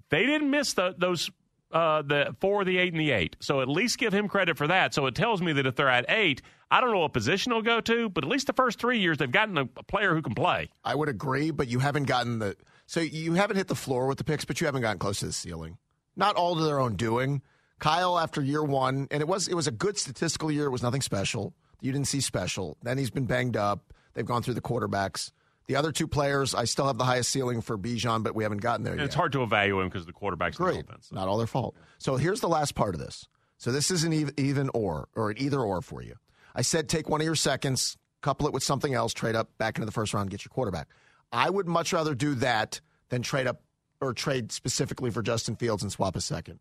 [0.09, 1.30] They didn't miss the, those
[1.76, 3.36] uh, the four, the eight, and the eight.
[3.41, 4.93] So at least give him credit for that.
[4.93, 7.61] So it tells me that if they're at eight, I don't know what position they'll
[7.61, 10.21] go to, but at least the first three years they've gotten a, a player who
[10.21, 10.69] can play.
[10.86, 12.55] I would agree, but you haven't gotten the
[12.88, 15.26] so you haven't hit the floor with the picks, but you haven't gotten close to
[15.26, 15.78] the ceiling.
[16.15, 17.41] Not all to their own doing.
[17.80, 20.67] Kyle, after year one, and it was it was a good statistical year.
[20.67, 21.53] It was nothing special.
[21.82, 22.78] You didn't see special.
[22.84, 23.93] Then he's been banged up.
[24.13, 25.32] They've gone through the quarterbacks.
[25.68, 28.61] The other two players, I still have the highest ceiling for Bijan, but we haven't
[28.61, 29.05] gotten there and yet.
[29.05, 30.82] It's hard to evaluate him because the quarterback's Great.
[30.82, 31.11] offense.
[31.11, 31.76] Not all their fault.
[31.97, 33.28] So here's the last part of this.
[33.57, 36.16] So this is an even or, or an either or for you.
[36.53, 39.78] I said take one of your seconds, couple it with something else, trade up back
[39.78, 40.88] into the first round, get your quarterback.
[41.32, 43.61] I would much rather do that than trade up
[44.01, 46.59] or trade specifically for Justin Fields and swap a second.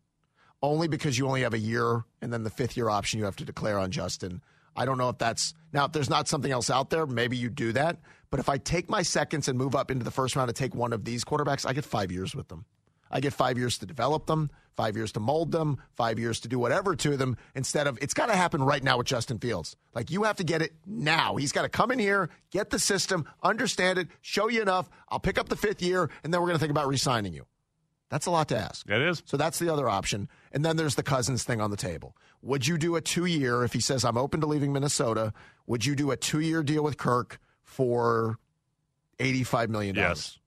[0.61, 3.35] Only because you only have a year and then the fifth year option you have
[3.35, 4.41] to declare on Justin.
[4.75, 7.49] I don't know if that's now if there's not something else out there, maybe you
[7.49, 7.97] do that.
[8.29, 10.75] But if I take my seconds and move up into the first round to take
[10.75, 12.65] one of these quarterbacks, I get five years with them.
[13.09, 16.47] I get five years to develop them, five years to mold them, five years to
[16.47, 19.75] do whatever to them instead of it's got to happen right now with Justin Fields.
[19.93, 21.35] Like you have to get it now.
[21.35, 24.89] He's got to come in here, get the system, understand it, show you enough.
[25.09, 27.33] I'll pick up the fifth year, and then we're going to think about re signing
[27.33, 27.45] you.
[28.09, 28.87] That's a lot to ask.
[28.89, 29.23] It is.
[29.25, 30.29] So that's the other option.
[30.51, 32.15] And then there's the Cousins thing on the table.
[32.41, 35.33] Would you do a two year, if he says, I'm open to leaving Minnesota,
[35.65, 38.37] would you do a two year deal with Kirk for
[39.19, 39.95] $85 million?
[39.95, 40.37] Yes.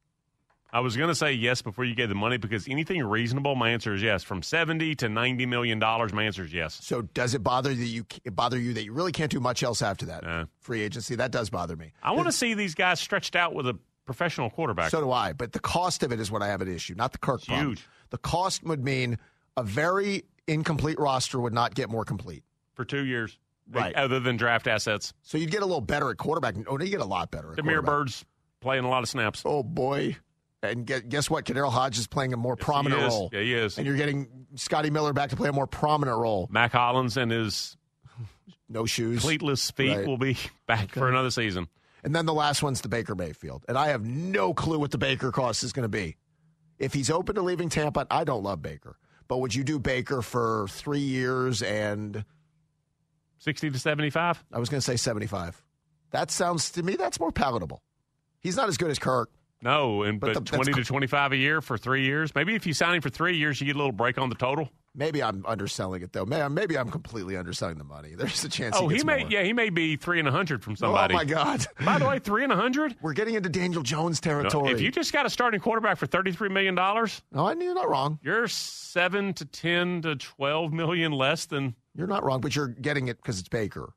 [0.71, 3.71] I was going to say yes before you gave the money because anything reasonable, my
[3.71, 4.23] answer is yes.
[4.23, 6.79] From seventy to ninety million dollars, my answer is yes.
[6.83, 9.81] So does it bother that you bother you that you really can't do much else
[9.81, 11.15] after that free agency?
[11.15, 11.95] That does bother me.
[12.03, 13.79] I want to see these guys stretched out with a
[14.09, 14.91] professional quarterback.
[14.91, 15.35] So do I.
[15.35, 17.45] But the cost of it is what I have an issue, not the Kirk.
[17.45, 17.69] problem.
[17.69, 17.87] huge.
[18.09, 19.19] The cost would mean
[19.57, 22.43] a very incomplete roster would not get more complete.
[22.75, 23.37] for two years,
[23.71, 23.95] Right.
[23.95, 26.55] Other than draft assets, So you'd get a little better at quarterback.
[26.67, 27.53] Oh, no, you get a lot better.
[27.53, 27.85] At Demir.
[27.85, 28.25] Bird's
[28.61, 29.43] playing a lot of snaps.
[29.45, 30.17] Oh boy.
[30.63, 31.45] And get, guess what?
[31.45, 33.29] KhaDarel Hodge is playing a more prominent role.
[33.33, 33.77] Yeah, he is.
[33.77, 36.49] And you're getting Scotty Miller back to play a more prominent role.
[36.51, 37.77] Mac Hollins and his
[38.71, 40.07] no shoes, cleatless feet Right.
[40.07, 40.37] will be
[40.67, 41.69] back for another season.
[42.05, 43.65] And then the last one's the Baker Mayfield.
[43.69, 46.17] And I have no clue what the Baker cost is going to be.
[46.79, 48.97] If he's open to leaving Tampa, I don't love Baker.
[49.27, 52.25] But would you do Baker for three years and
[53.39, 54.45] 60 to 75?
[54.53, 55.63] I was going to say 75.
[56.11, 57.83] That sounds to me that's more palatable.
[58.41, 59.31] He's not as good as Kirk.
[59.61, 62.33] No, and But but, the- 20 to 25 a year for three years.
[62.35, 64.37] Maybe if you sign him for three years, you get a little break on the
[64.37, 64.71] total.
[64.99, 66.27] Maybe I'm underselling it though.
[66.27, 68.17] Maybe I'm completely underselling the money.
[68.17, 68.75] There's a chance.
[68.77, 69.31] oh, he, he may, more.
[69.31, 71.15] yeah, he may be three and a hundred from oh, somebody.
[71.15, 71.65] Oh my God!
[71.85, 72.97] By the way, three and a hundred.
[73.01, 74.73] We're getting into Daniel Jones territory.
[74.73, 77.89] If you just got a starting quarterback for thirty-three million dollars, no, I you're not
[77.89, 78.19] wrong.
[78.25, 83.07] You're seven to ten to twelve million less than You're not wrong, but you're getting
[83.07, 83.93] it because it's Baker.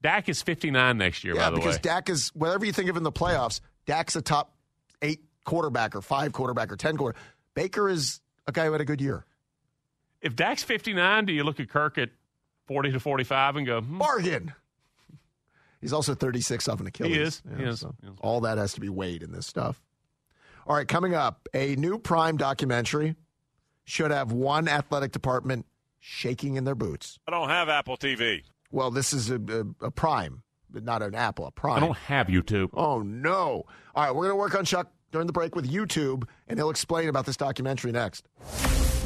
[0.00, 1.34] Dak is fifty-nine next year.
[1.34, 3.60] yeah, by the because way, Dak is whatever you think of in the playoffs.
[3.84, 4.54] Dak's a top
[5.02, 7.18] eight quarterback or five quarterback or ten quarter.
[7.52, 9.26] Baker is a guy who had a good year.
[10.22, 12.10] If Dak's fifty-nine, do you look at Kirk at
[12.66, 14.52] forty to forty-five and go hmm, Bargain.
[15.80, 17.14] He's also 36 of an Achilles.
[17.14, 17.42] He is.
[17.48, 17.80] Yeah, He is.
[17.80, 18.14] so He is.
[18.20, 19.80] All that has to be weighed in this stuff.
[20.66, 23.14] All right, coming up, a new Prime documentary
[23.84, 25.66] should have one athletic department
[25.98, 27.18] shaking in their boots.
[27.26, 28.42] I don't have Apple TV.
[28.70, 31.76] Well, this is a, a, a Prime, but not an Apple, a Prime.
[31.76, 32.70] I don't have YouTube.
[32.74, 33.64] Oh, no.
[33.94, 36.70] All right, we're going to work on Chuck during the break with YouTube, and he'll
[36.70, 38.26] explain about this documentary next.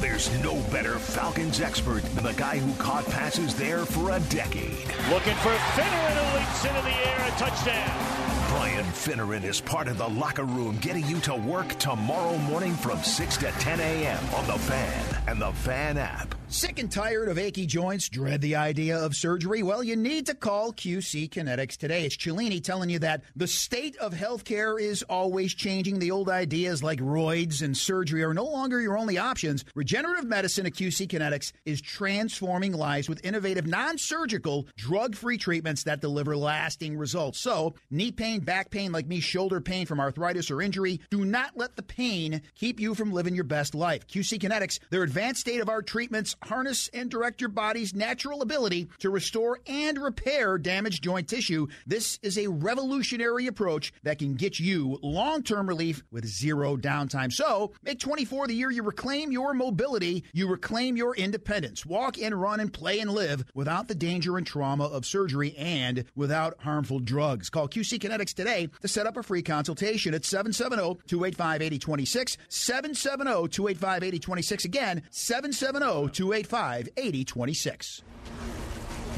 [0.03, 4.89] There's no better Falcons expert than the guy who caught passes there for a decade.
[5.09, 8.49] Looking for Finneran who leaps into the air, a touchdown.
[8.49, 13.01] Brian Finneran is part of the locker room getting you to work tomorrow morning from
[13.01, 14.19] 6 to 10 a.m.
[14.35, 16.42] on The Fan and The Fan app.
[16.53, 18.11] Sick and tired of achy joints?
[18.11, 19.63] Dread the idea of surgery?
[19.63, 22.05] Well, you need to call QC Kinetics today.
[22.05, 25.99] It's Cellini telling you that the state of healthcare is always changing.
[25.99, 29.65] The old ideas like roids and surgery are no longer your only options.
[29.75, 35.85] Regenerative medicine at QC Kinetics is transforming lives with innovative, non surgical, drug free treatments
[35.85, 37.39] that deliver lasting results.
[37.39, 41.57] So, knee pain, back pain, like me, shoulder pain from arthritis or injury, do not
[41.57, 44.07] let the pain keep you from living your best life.
[44.07, 48.89] QC Kinetics, their advanced state of art treatments harness and direct your body's natural ability
[48.99, 51.67] to restore and repair damaged joint tissue.
[51.87, 57.33] This is a revolutionary approach that can get you long term relief with zero downtime.
[57.33, 61.87] So, make 24 the year you reclaim your mobility, you reclaim your independence.
[61.87, 66.05] Walk and run and play and live without the danger and trauma of surgery and
[66.17, 67.51] without harmful drugs.
[67.51, 72.37] Call QC Kinetics today to set up a free consultation at 770 285 8026.
[72.49, 74.65] 770 285 8026.
[74.65, 78.03] Again, 770 285 8026.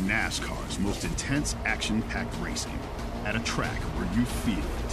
[0.03, 2.79] NASCAR's most intense action packed racing
[3.25, 4.93] at a track where you feel it,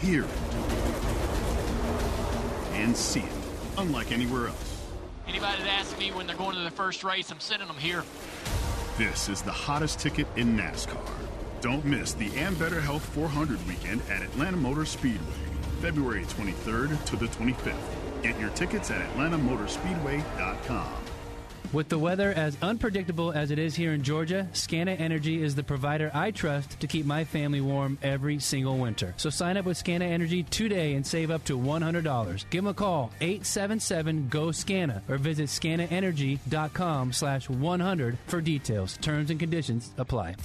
[0.00, 0.30] hear it,
[2.74, 3.32] and see it,
[3.78, 4.86] unlike anywhere else.
[5.26, 8.04] Anybody that asks me when they're going to the first race, I'm sending them here.
[8.96, 11.00] This is the hottest ticket in NASCAR.
[11.60, 15.26] Don't miss the Ambetter Health 400 weekend at Atlanta Motor Speedway,
[15.80, 17.97] February 23rd to the 25th.
[18.22, 21.07] Get your tickets at atlantamotorspeedway.com.
[21.70, 25.62] With the weather as unpredictable as it is here in Georgia, Scana Energy is the
[25.62, 29.12] provider I trust to keep my family warm every single winter.
[29.18, 32.48] So sign up with Scana Energy today and save up to $100.
[32.48, 38.96] Give them a call, 877-GO-SCANA, or visit scanaenergy.com slash 100 for details.
[39.02, 40.36] Terms and conditions apply.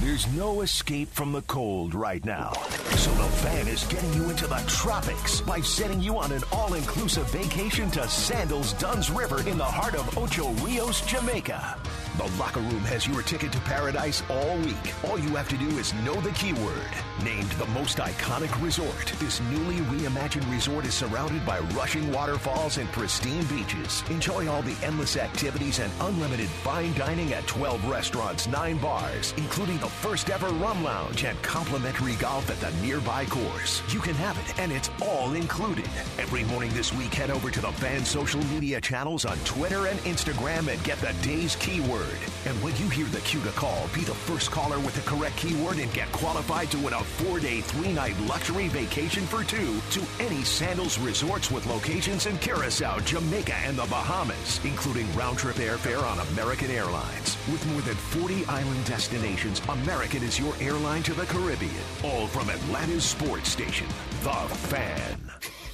[0.00, 2.52] There's no escape from the cold right now.
[2.96, 7.30] So the fan is getting you into the tropics by sending you on an all-inclusive
[7.30, 11.76] vacation to Sandals Dunn's River in the heart of Ocho Rios, Jamaica.
[12.16, 14.94] The locker room has your ticket to paradise all week.
[15.04, 16.88] All you have to do is know the keyword.
[17.24, 22.88] Named the most iconic resort, this newly reimagined resort is surrounded by rushing waterfalls and
[22.92, 24.04] pristine beaches.
[24.10, 29.78] Enjoy all the endless activities and unlimited fine dining at 12 restaurants, 9 bars, including
[29.78, 33.82] the first ever rum lounge and complimentary golf at the nearby course.
[33.92, 35.88] You can have it, and it's all included.
[36.18, 39.98] Every morning this week, head over to the fan social media channels on Twitter and
[40.00, 42.03] Instagram and get the day's keyword.
[42.46, 45.36] And when you hear the cue to call, be the first caller with the correct
[45.36, 49.80] keyword and get qualified to win a four day, three night luxury vacation for two
[49.92, 55.56] to any Sandals resorts with locations in Curacao, Jamaica, and the Bahamas, including round trip
[55.56, 57.36] airfare on American Airlines.
[57.50, 61.72] With more than 40 island destinations, American is your airline to the Caribbean.
[62.02, 63.86] All from Atlanta's sports station,
[64.22, 64.32] The
[64.68, 65.18] Fan.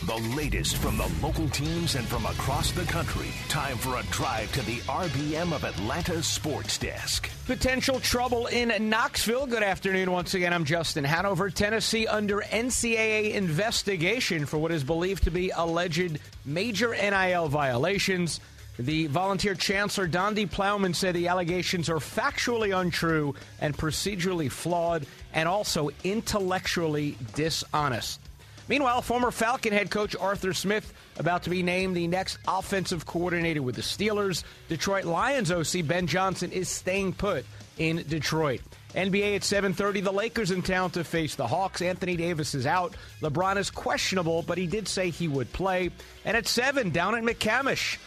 [0.07, 3.29] The latest from the local teams and from across the country.
[3.49, 7.31] Time for a drive to the RBM of Atlanta sports desk.
[7.45, 9.47] Potential trouble in Knoxville.
[9.47, 10.55] Good afternoon once again.
[10.55, 11.51] I'm Justin Hanover.
[11.51, 18.41] Tennessee under NCAA investigation for what is believed to be alleged major NIL violations.
[18.79, 25.47] The volunteer chancellor, Donde Plowman, said the allegations are factually untrue and procedurally flawed and
[25.47, 28.19] also intellectually dishonest.
[28.71, 33.63] Meanwhile, former Falcon head coach Arthur Smith about to be named the next offensive coordinator
[33.63, 34.45] with the Steelers.
[34.69, 37.45] Detroit Lions OC Ben Johnson is staying put
[37.79, 38.61] in Detroit.
[38.95, 41.83] NBA at 7:30 the Lakers in town to face the Hawks.
[41.83, 42.95] Anthony Davis is out.
[43.21, 45.91] LeBron is questionable, but he did say he would play.
[46.25, 47.99] And at 7 down at McCamish,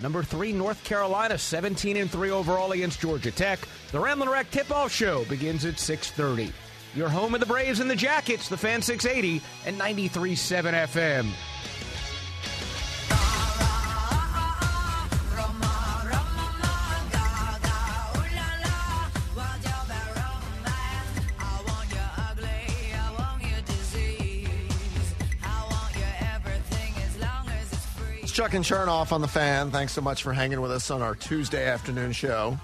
[0.00, 3.60] Number 3 North Carolina 17 and 3 overall against Georgia Tech.
[3.92, 6.52] The Ramblin' Wreck tip-off show begins at 6:30.
[6.94, 11.32] Your home of the Braves and the Jackets, the Fan 680 and 93.7 FM.
[28.34, 29.70] Chuck and Chernoff on the fan.
[29.70, 32.58] Thanks so much for hanging with us on our Tuesday afternoon show.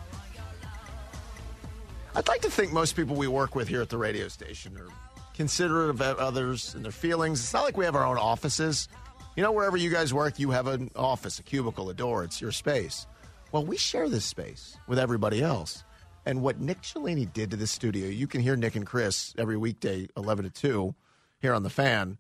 [2.15, 4.89] I'd like to think most people we work with here at the radio station are
[5.35, 7.41] considerate of others and their feelings.
[7.41, 8.89] It's not like we have our own offices.
[9.37, 12.25] You know, wherever you guys work, you have an office, a cubicle, a door.
[12.25, 13.07] It's your space.
[13.53, 15.85] Well, we share this space with everybody else.
[16.27, 19.57] And what Nick Cellini did to this studio, you can hear Nick and Chris every
[19.57, 20.95] weekday, 11 to 2,
[21.39, 22.19] here on The Fan.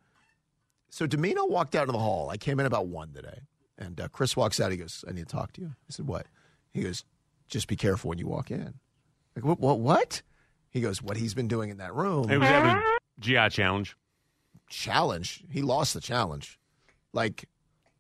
[0.88, 2.30] So Dimino walked out of the hall.
[2.30, 3.40] I came in about 1 today.
[3.76, 4.70] And uh, Chris walks out.
[4.70, 5.68] He goes, I need to talk to you.
[5.68, 6.26] I said, What?
[6.72, 7.04] He goes,
[7.48, 8.74] Just be careful when you walk in.
[9.42, 9.78] Like, what, what?
[9.80, 10.22] What?
[10.70, 12.30] He goes, What he's been doing in that room.
[12.30, 12.82] It was having
[13.20, 13.96] GI challenge.
[14.68, 15.44] Challenge?
[15.50, 16.58] He lost the challenge.
[17.12, 17.46] Like,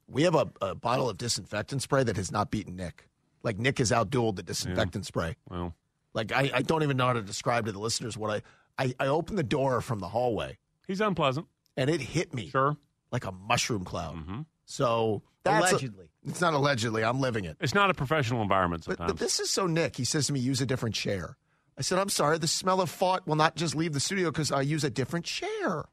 [0.06, 3.08] we have a, a bottle of disinfectant spray that has not beaten Nick.
[3.42, 5.36] Like, Nick has outdueled the disinfectant spray.
[5.48, 5.74] Well,
[6.14, 8.42] Like, I, I don't even know how to describe to the listeners what
[8.78, 8.94] I, I.
[9.00, 10.58] I opened the door from the hallway.
[10.86, 11.46] He's unpleasant.
[11.76, 12.48] And it hit me.
[12.50, 12.76] Sure.
[13.10, 14.16] Like a mushroom cloud.
[14.16, 14.40] Mm-hmm.
[14.66, 16.09] So that's a- Allegedly.
[16.26, 17.02] It's not allegedly.
[17.02, 17.56] I'm living it.
[17.60, 19.12] It's not a professional environment But, sometimes.
[19.12, 19.96] but this is so Nick.
[19.96, 21.36] He says to me, use a different chair.
[21.78, 24.52] I said, I'm sorry, the smell of fought will not just leave the studio because
[24.52, 25.86] I use a different chair.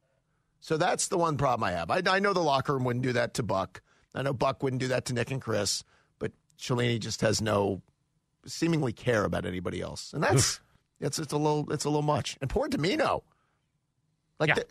[0.60, 1.90] So that's the one problem I have.
[1.90, 3.82] I, I know the locker room wouldn't do that to Buck.
[4.14, 5.84] I know Buck wouldn't do that to Nick and Chris,
[6.20, 7.82] but Cellini just has no
[8.46, 10.12] seemingly care about anybody else.
[10.14, 10.60] And that's
[11.00, 12.38] it's it's a little it's a little much.
[12.42, 13.22] And poor Dimino.
[14.40, 14.64] Like they,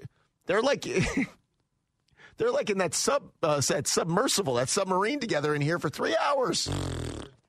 [0.46, 0.84] they're like
[2.36, 6.16] they're like in that sub uh, that submersible, that submarine together in here for three
[6.16, 6.68] hours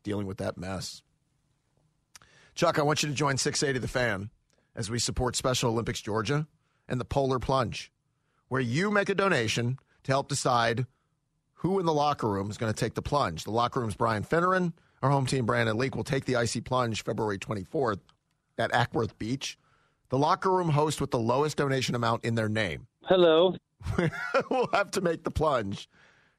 [0.04, 1.02] dealing with that mess.
[2.56, 4.30] Chuck, I want you to join 680 The Fan
[4.76, 6.48] as we support Special Olympics Georgia
[6.88, 7.92] and the Polar Plunge,
[8.48, 10.86] where you make a donation to help decide
[11.56, 13.44] who in the locker room is going to take the plunge.
[13.44, 14.74] The locker room's Brian Finneran.
[15.02, 18.00] Our home team, Brandon Leak, will take the icy plunge February 24th
[18.58, 19.58] at Acworth Beach.
[20.10, 23.56] The locker room host with the lowest donation amount in their name Hello.
[24.50, 25.90] will have to make the plunge.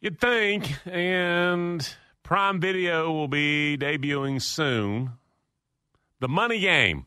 [0.00, 1.88] You'd think, and
[2.22, 5.12] Prime Video will be debuting soon.
[6.20, 7.06] The Money Game,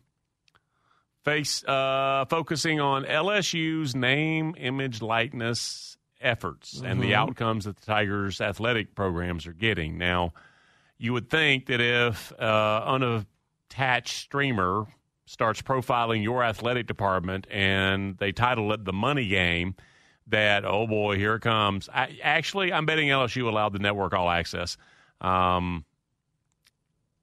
[1.23, 7.15] face uh, focusing on LSU's name, image, likeness efforts and the Mhm.
[7.15, 9.97] outcomes that the Tigers' athletic programs are getting.
[9.97, 10.33] Now,
[10.97, 14.87] you would think that if uh, unattached streamer
[15.25, 19.75] starts profiling your athletic department and they title it the Money Game,
[20.27, 21.89] that oh boy, here it comes.
[21.93, 24.77] I, actually, I'm betting LSU allowed the network all access.
[25.21, 25.85] Um,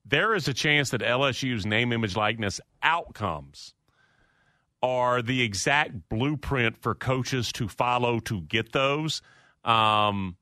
[0.05, 3.74] there is a chance that LSU's name, image, likeness outcomes
[4.82, 9.22] are the exact blueprint for coaches to follow to get those.
[9.64, 10.36] Um,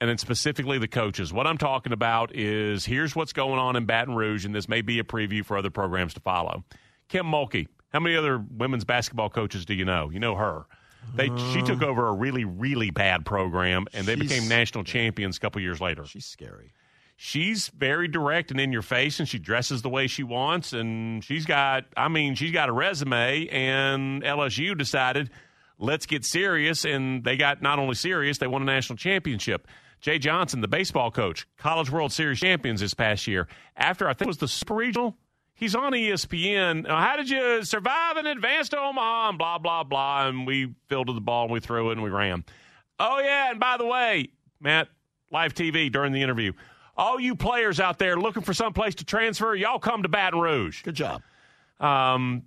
[0.00, 1.32] and then specifically the coaches.
[1.32, 4.80] What I'm talking about is here's what's going on in Baton Rouge, and this may
[4.80, 6.64] be a preview for other programs to follow.
[7.08, 7.68] Kim Mulkey.
[7.92, 10.10] How many other women's basketball coaches do you know?
[10.10, 10.64] You know her.
[11.14, 11.66] They she uh-huh.
[11.66, 15.80] took over a really really bad program, and they became national champions a couple years
[15.80, 16.04] later.
[16.04, 16.72] She's scary.
[17.16, 21.24] She's very direct and in your face, and she dresses the way she wants, and
[21.24, 25.30] she's got I mean she's got a resume, and LSU decided
[25.78, 29.66] let's get serious, and they got not only serious, they won a national championship.
[30.00, 33.48] Jay Johnson, the baseball coach, College World Series champions this past year.
[33.76, 35.16] After I think it was the Super Regional,
[35.54, 36.88] he's on ESPN.
[36.88, 39.30] Uh, How did you survive and advance to Omaha?
[39.30, 40.28] And blah blah blah.
[40.28, 42.44] And we fielded the ball and we threw it and we ran.
[42.98, 44.30] Oh yeah, and by the way,
[44.60, 44.88] Matt,
[45.30, 46.52] live TV during the interview.
[46.96, 50.40] All you players out there looking for some place to transfer, y'all come to Baton
[50.40, 50.82] Rouge.
[50.82, 51.22] Good job.
[51.78, 52.42] Um,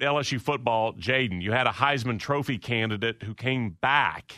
[0.00, 4.34] LSU football, Jayden, you had a Heisman Trophy candidate who came back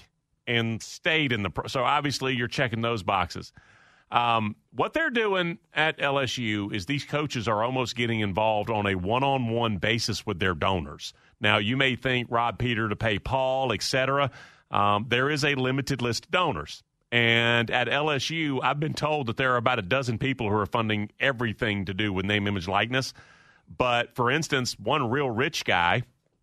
[0.47, 1.67] and stayed in the pro.
[1.67, 3.53] So obviously you're checking those boxes.
[4.11, 8.97] Um, what they're doing at LSU is these coaches are almost getting involved on a
[8.97, 11.13] one-on-one basis with their donors.
[11.41, 14.31] Now you may think Rob Peter to pay Paul, etc.
[14.71, 16.83] Um, there is a limited list of donors.
[17.13, 20.67] And at LSU, I've been told that there are about a dozen people who are
[20.67, 23.15] funding everything to do with name, image, likeness.
[23.77, 26.03] But for instance, one real rich guy,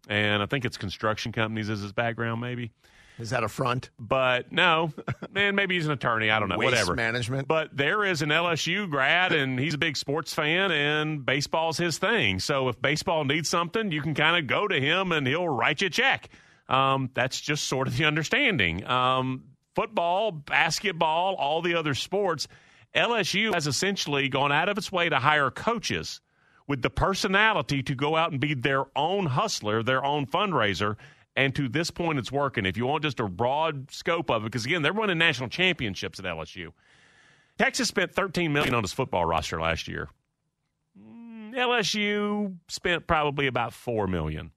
[0.09, 2.71] and I think it's construction companies as his background, maybe.
[3.19, 3.89] Is that a front?
[3.99, 4.93] But no,
[5.31, 6.29] man, maybe he's an attorney.
[6.29, 6.57] I don't know.
[6.57, 6.95] Waste whatever.
[6.95, 7.47] management.
[7.47, 11.97] But there is an LSU grad, and he's a big sports fan, and baseball's his
[11.97, 12.39] thing.
[12.39, 15.81] So if baseball needs something, you can kind of go to him, and he'll write
[15.81, 16.29] you a check.
[16.69, 18.85] Um, that's just sort of the understanding.
[18.85, 19.43] Um,
[19.75, 22.47] football, basketball, all the other sports,
[22.95, 26.19] LSU has essentially gone out of its way to hire coaches
[26.67, 30.97] with the personality to go out and be their own hustler, their own fundraiser.
[31.37, 32.65] And to this point, it's working.
[32.65, 36.17] If you want just a broad scope of it, because again, they're winning national championships
[36.17, 36.73] at LSU.
[37.59, 40.09] Texas spent 13 million on its football roster last year.
[40.99, 44.49] Mm, LSU spent probably about four million.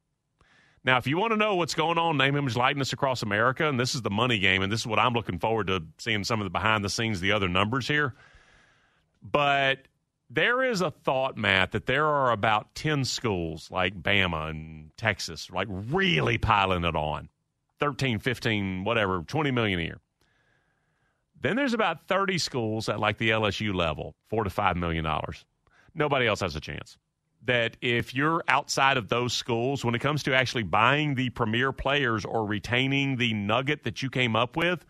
[0.83, 3.79] Now, if you want to know what's going on, name, image, likeness across America, and
[3.79, 6.41] this is the money game, and this is what I'm looking forward to seeing some
[6.41, 8.15] of the behind the scenes, the other numbers here.
[9.23, 9.81] But
[10.31, 15.51] there is a thought, Matt, that there are about 10 schools like Bama and Texas,
[15.51, 17.29] like really piling it on
[17.81, 20.01] 13, 15, whatever, 20 million a year.
[21.41, 25.45] Then there's about 30 schools at like the LSU level, four to five million dollars.
[25.95, 26.97] Nobody else has a chance.
[27.45, 31.73] That if you're outside of those schools, when it comes to actually buying the premier
[31.73, 34.85] players or retaining the nugget that you came up with,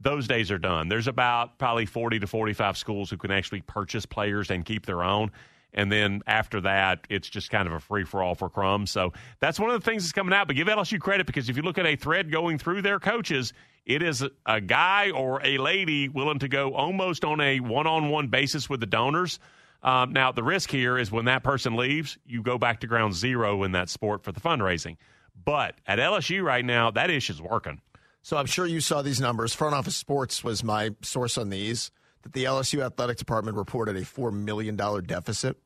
[0.00, 0.88] those days are done.
[0.88, 5.02] There's about probably 40 to 45 schools who can actually purchase players and keep their
[5.02, 5.32] own.
[5.74, 8.90] And then after that, it's just kind of a free for all for crumbs.
[8.90, 10.46] So that's one of the things that's coming out.
[10.46, 13.52] But give LSU credit because if you look at a thread going through their coaches,
[13.84, 18.08] it is a, guy or a lady willing to go almost on a one on
[18.08, 19.38] one basis with the donors.
[19.82, 23.14] Um, now, the risk here is when that person leaves, you go back to ground
[23.14, 24.96] zero in that sport for the fundraising.
[25.44, 27.80] But at LSU right now, that ish is working.
[28.22, 29.54] So I'm sure you saw these numbers.
[29.54, 31.90] Front Office Sports was my source on these.
[32.22, 35.56] That the LSU athletic department reported a four million dollar deficit,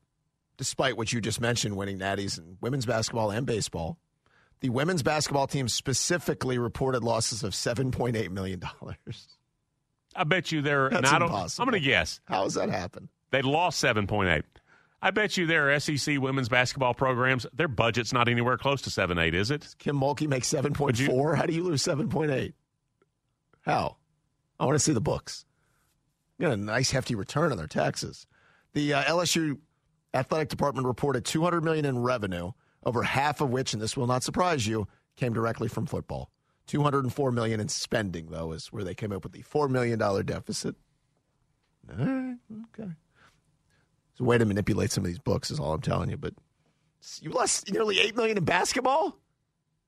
[0.57, 3.97] despite what you just mentioned, winning natties in women's basketball and baseball.
[4.59, 9.27] The women's basketball team specifically reported losses of seven point eight million dollars.
[10.15, 10.89] I bet you they're.
[10.89, 11.63] That's don't- impossible.
[11.63, 12.21] I'm going to guess.
[12.25, 13.09] How does that happen?
[13.31, 14.45] They lost seven point eight.
[15.03, 19.19] I bet you their SEC women's basketball programs, their budget's not anywhere close to seven
[19.19, 19.75] eight, is it?
[19.77, 21.35] Kim Mulkey makes seven point four.
[21.35, 22.55] How do you lose seven point eight?
[23.65, 23.97] How?
[24.57, 25.43] I want to see the books.
[26.39, 28.25] Got a nice hefty return on their taxes.
[28.71, 29.57] The uh, LSU
[30.13, 32.51] athletic department reported 200 million in revenue,
[32.85, 34.87] over half of which, and this will not surprise you,
[35.17, 36.31] came directly from football.
[36.67, 40.23] 204 million in spending, though, is where they came up with the four million dollar
[40.23, 40.75] deficit.
[41.87, 42.37] Right,
[42.79, 42.91] okay.
[44.13, 46.17] It's a way to manipulate some of these books, is all I'm telling you.
[46.17, 46.33] But
[47.19, 49.17] you lost nearly eight million in basketball.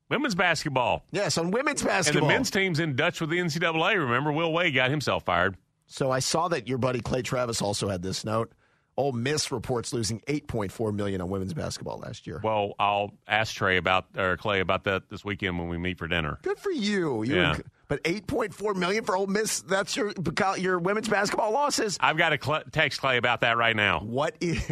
[0.09, 1.03] Women's basketball.
[1.11, 2.23] Yes, on women's basketball.
[2.23, 3.95] And the men's team's in Dutch with the NCAA.
[3.95, 5.57] Remember, Will Wade got himself fired.
[5.87, 8.51] So I saw that your buddy Clay Travis also had this note.
[8.97, 12.39] Ole Miss reports losing 8.4 million on women's basketball last year.
[12.43, 16.07] Well, I'll ask Trey about or Clay about that this weekend when we meet for
[16.07, 16.39] dinner.
[16.43, 17.23] Good for you.
[17.23, 17.57] you Yeah.
[17.87, 19.61] But 8.4 million for Ole Miss.
[19.61, 20.13] That's your
[20.57, 21.97] your women's basketball losses.
[21.99, 23.99] I've got to cl- text Clay about that right now.
[23.99, 24.63] What is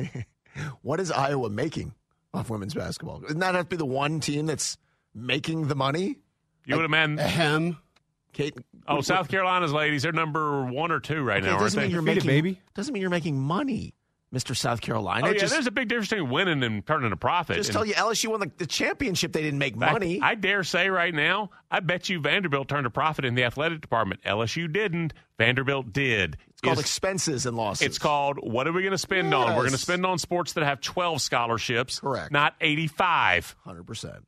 [0.82, 1.94] what is Iowa making
[2.34, 3.20] off women's basketball?
[3.20, 4.78] Doesn't that have to be the one team that's
[5.14, 6.18] making the money?
[6.66, 7.20] You would imagine.
[7.20, 7.78] Ahem.
[8.32, 8.58] Kate.
[8.88, 11.86] Oh, South Carolina's ladies, they're number one or two right Okay, now, aren't doesn't they?
[11.86, 13.94] mean you're making Doesn't mean you're making money.
[14.34, 14.58] Mr.
[14.58, 15.28] South Carolina.
[15.28, 17.56] Oh yeah, just, there's a big difference between winning and turning a profit.
[17.58, 19.32] just And tell you, LSU won the, the championship.
[19.32, 20.20] They didn't make I- money.
[20.22, 23.82] I, dare say right now, I bet you Vanderbilt turned a profit in the athletic
[23.82, 24.22] department.
[24.24, 25.14] LSU didn't.
[25.38, 26.38] Vanderbilt did.
[26.50, 27.86] it's called Is- expenses and losses.
[27.86, 29.50] It's called what are we going to spend on?
[29.50, 32.32] We're going to spend on sports that have 12 scholarships, Correct.
[32.32, 33.56] not 85.
[33.68, 34.22] 100%.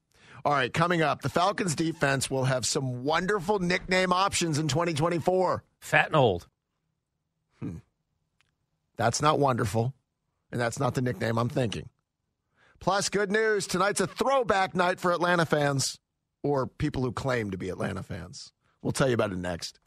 [0.45, 5.63] All right, coming up, the Falcons defense will have some wonderful nickname options in 2024.
[5.79, 6.47] Fat and old.
[7.59, 7.77] Hmm.
[8.95, 9.94] That's not wonderful,
[10.55, 11.89] and that's not the nickname I'm thinking.
[12.79, 15.99] Plus, good news tonight's a throwback night for Atlanta fans
[16.43, 18.53] or people who claim to be Atlanta fans.
[18.81, 19.79] We'll tell you about it next.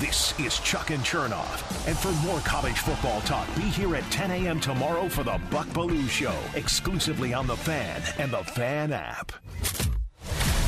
[0.00, 1.86] This is Chuck and Chernoff.
[1.86, 4.60] And for more college football talk, be here at 10 a.m.
[4.60, 9.30] tomorrow for the Buck Belue Show, exclusively on The Fan and The Fan app.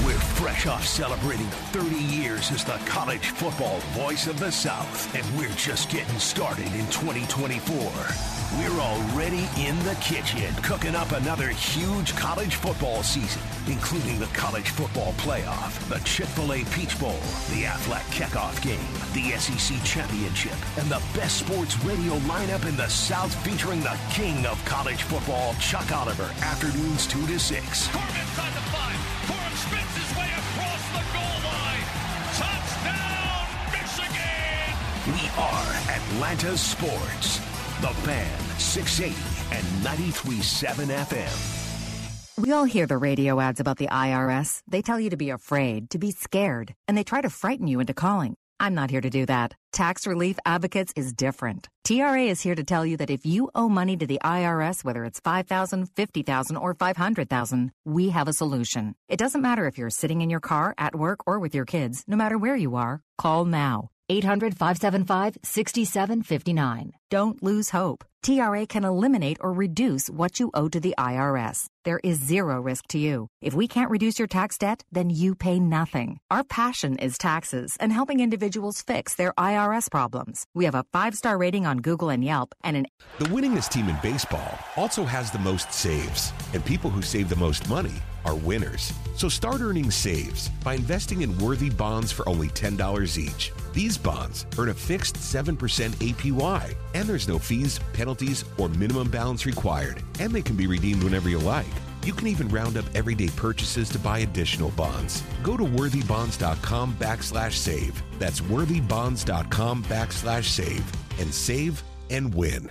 [0.04, 5.38] We're fresh off celebrating 30 years as the college football voice of the South, and
[5.38, 8.33] we're just getting started in 2024.
[8.58, 14.68] We're already in the kitchen cooking up another huge college football season, including the college
[14.70, 17.18] football playoff, the Chick fil A Peach Bowl,
[17.50, 18.78] the Aflac kickoff game,
[19.12, 24.46] the SEC championship, and the best sports radio lineup in the South featuring the king
[24.46, 27.88] of college football, Chuck Oliver, afternoons 2 to 6.
[27.88, 29.14] Corum inside the five.
[29.54, 31.86] Spins his way across the goal line.
[32.34, 34.74] Touchdown, Michigan!
[35.14, 37.53] We are Atlanta Sports.
[37.84, 39.14] The Fan, 680
[39.54, 42.42] and 93.7 FM.
[42.42, 44.62] We all hear the radio ads about the IRS.
[44.66, 47.80] They tell you to be afraid, to be scared, and they try to frighten you
[47.80, 48.36] into calling.
[48.58, 49.52] I'm not here to do that.
[49.72, 51.68] Tax Relief Advocates is different.
[51.84, 55.04] TRA is here to tell you that if you owe money to the IRS, whether
[55.04, 58.94] it's 5000 50000 or 500000 we have a solution.
[59.10, 62.02] It doesn't matter if you're sitting in your car, at work, or with your kids,
[62.06, 63.90] no matter where you are, call now.
[64.08, 66.92] 800 575 6759.
[67.10, 68.04] Don't lose hope.
[68.24, 71.66] TRA can eliminate or reduce what you owe to the IRS.
[71.84, 73.28] There is zero risk to you.
[73.42, 76.16] If we can't reduce your tax debt, then you pay nothing.
[76.30, 80.46] Our passion is taxes and helping individuals fix their IRS problems.
[80.54, 82.86] We have a five star rating on Google and Yelp and an
[83.18, 87.36] The winningest team in baseball also has the most saves, and people who save the
[87.36, 87.92] most money
[88.24, 88.90] are winners.
[89.16, 93.52] So start earning saves by investing in worthy bonds for only $10 each.
[93.74, 95.56] These bonds earn a fixed 7%
[95.96, 98.13] APY, and there's no fees, penalties,
[98.58, 101.66] or minimum balance required, and they can be redeemed whenever you like.
[102.04, 105.22] You can even round up everyday purchases to buy additional bonds.
[105.42, 108.02] Go to worthybonds.com backslash save.
[108.18, 110.84] That's worthybonds.com backslash save
[111.18, 112.70] and save and win.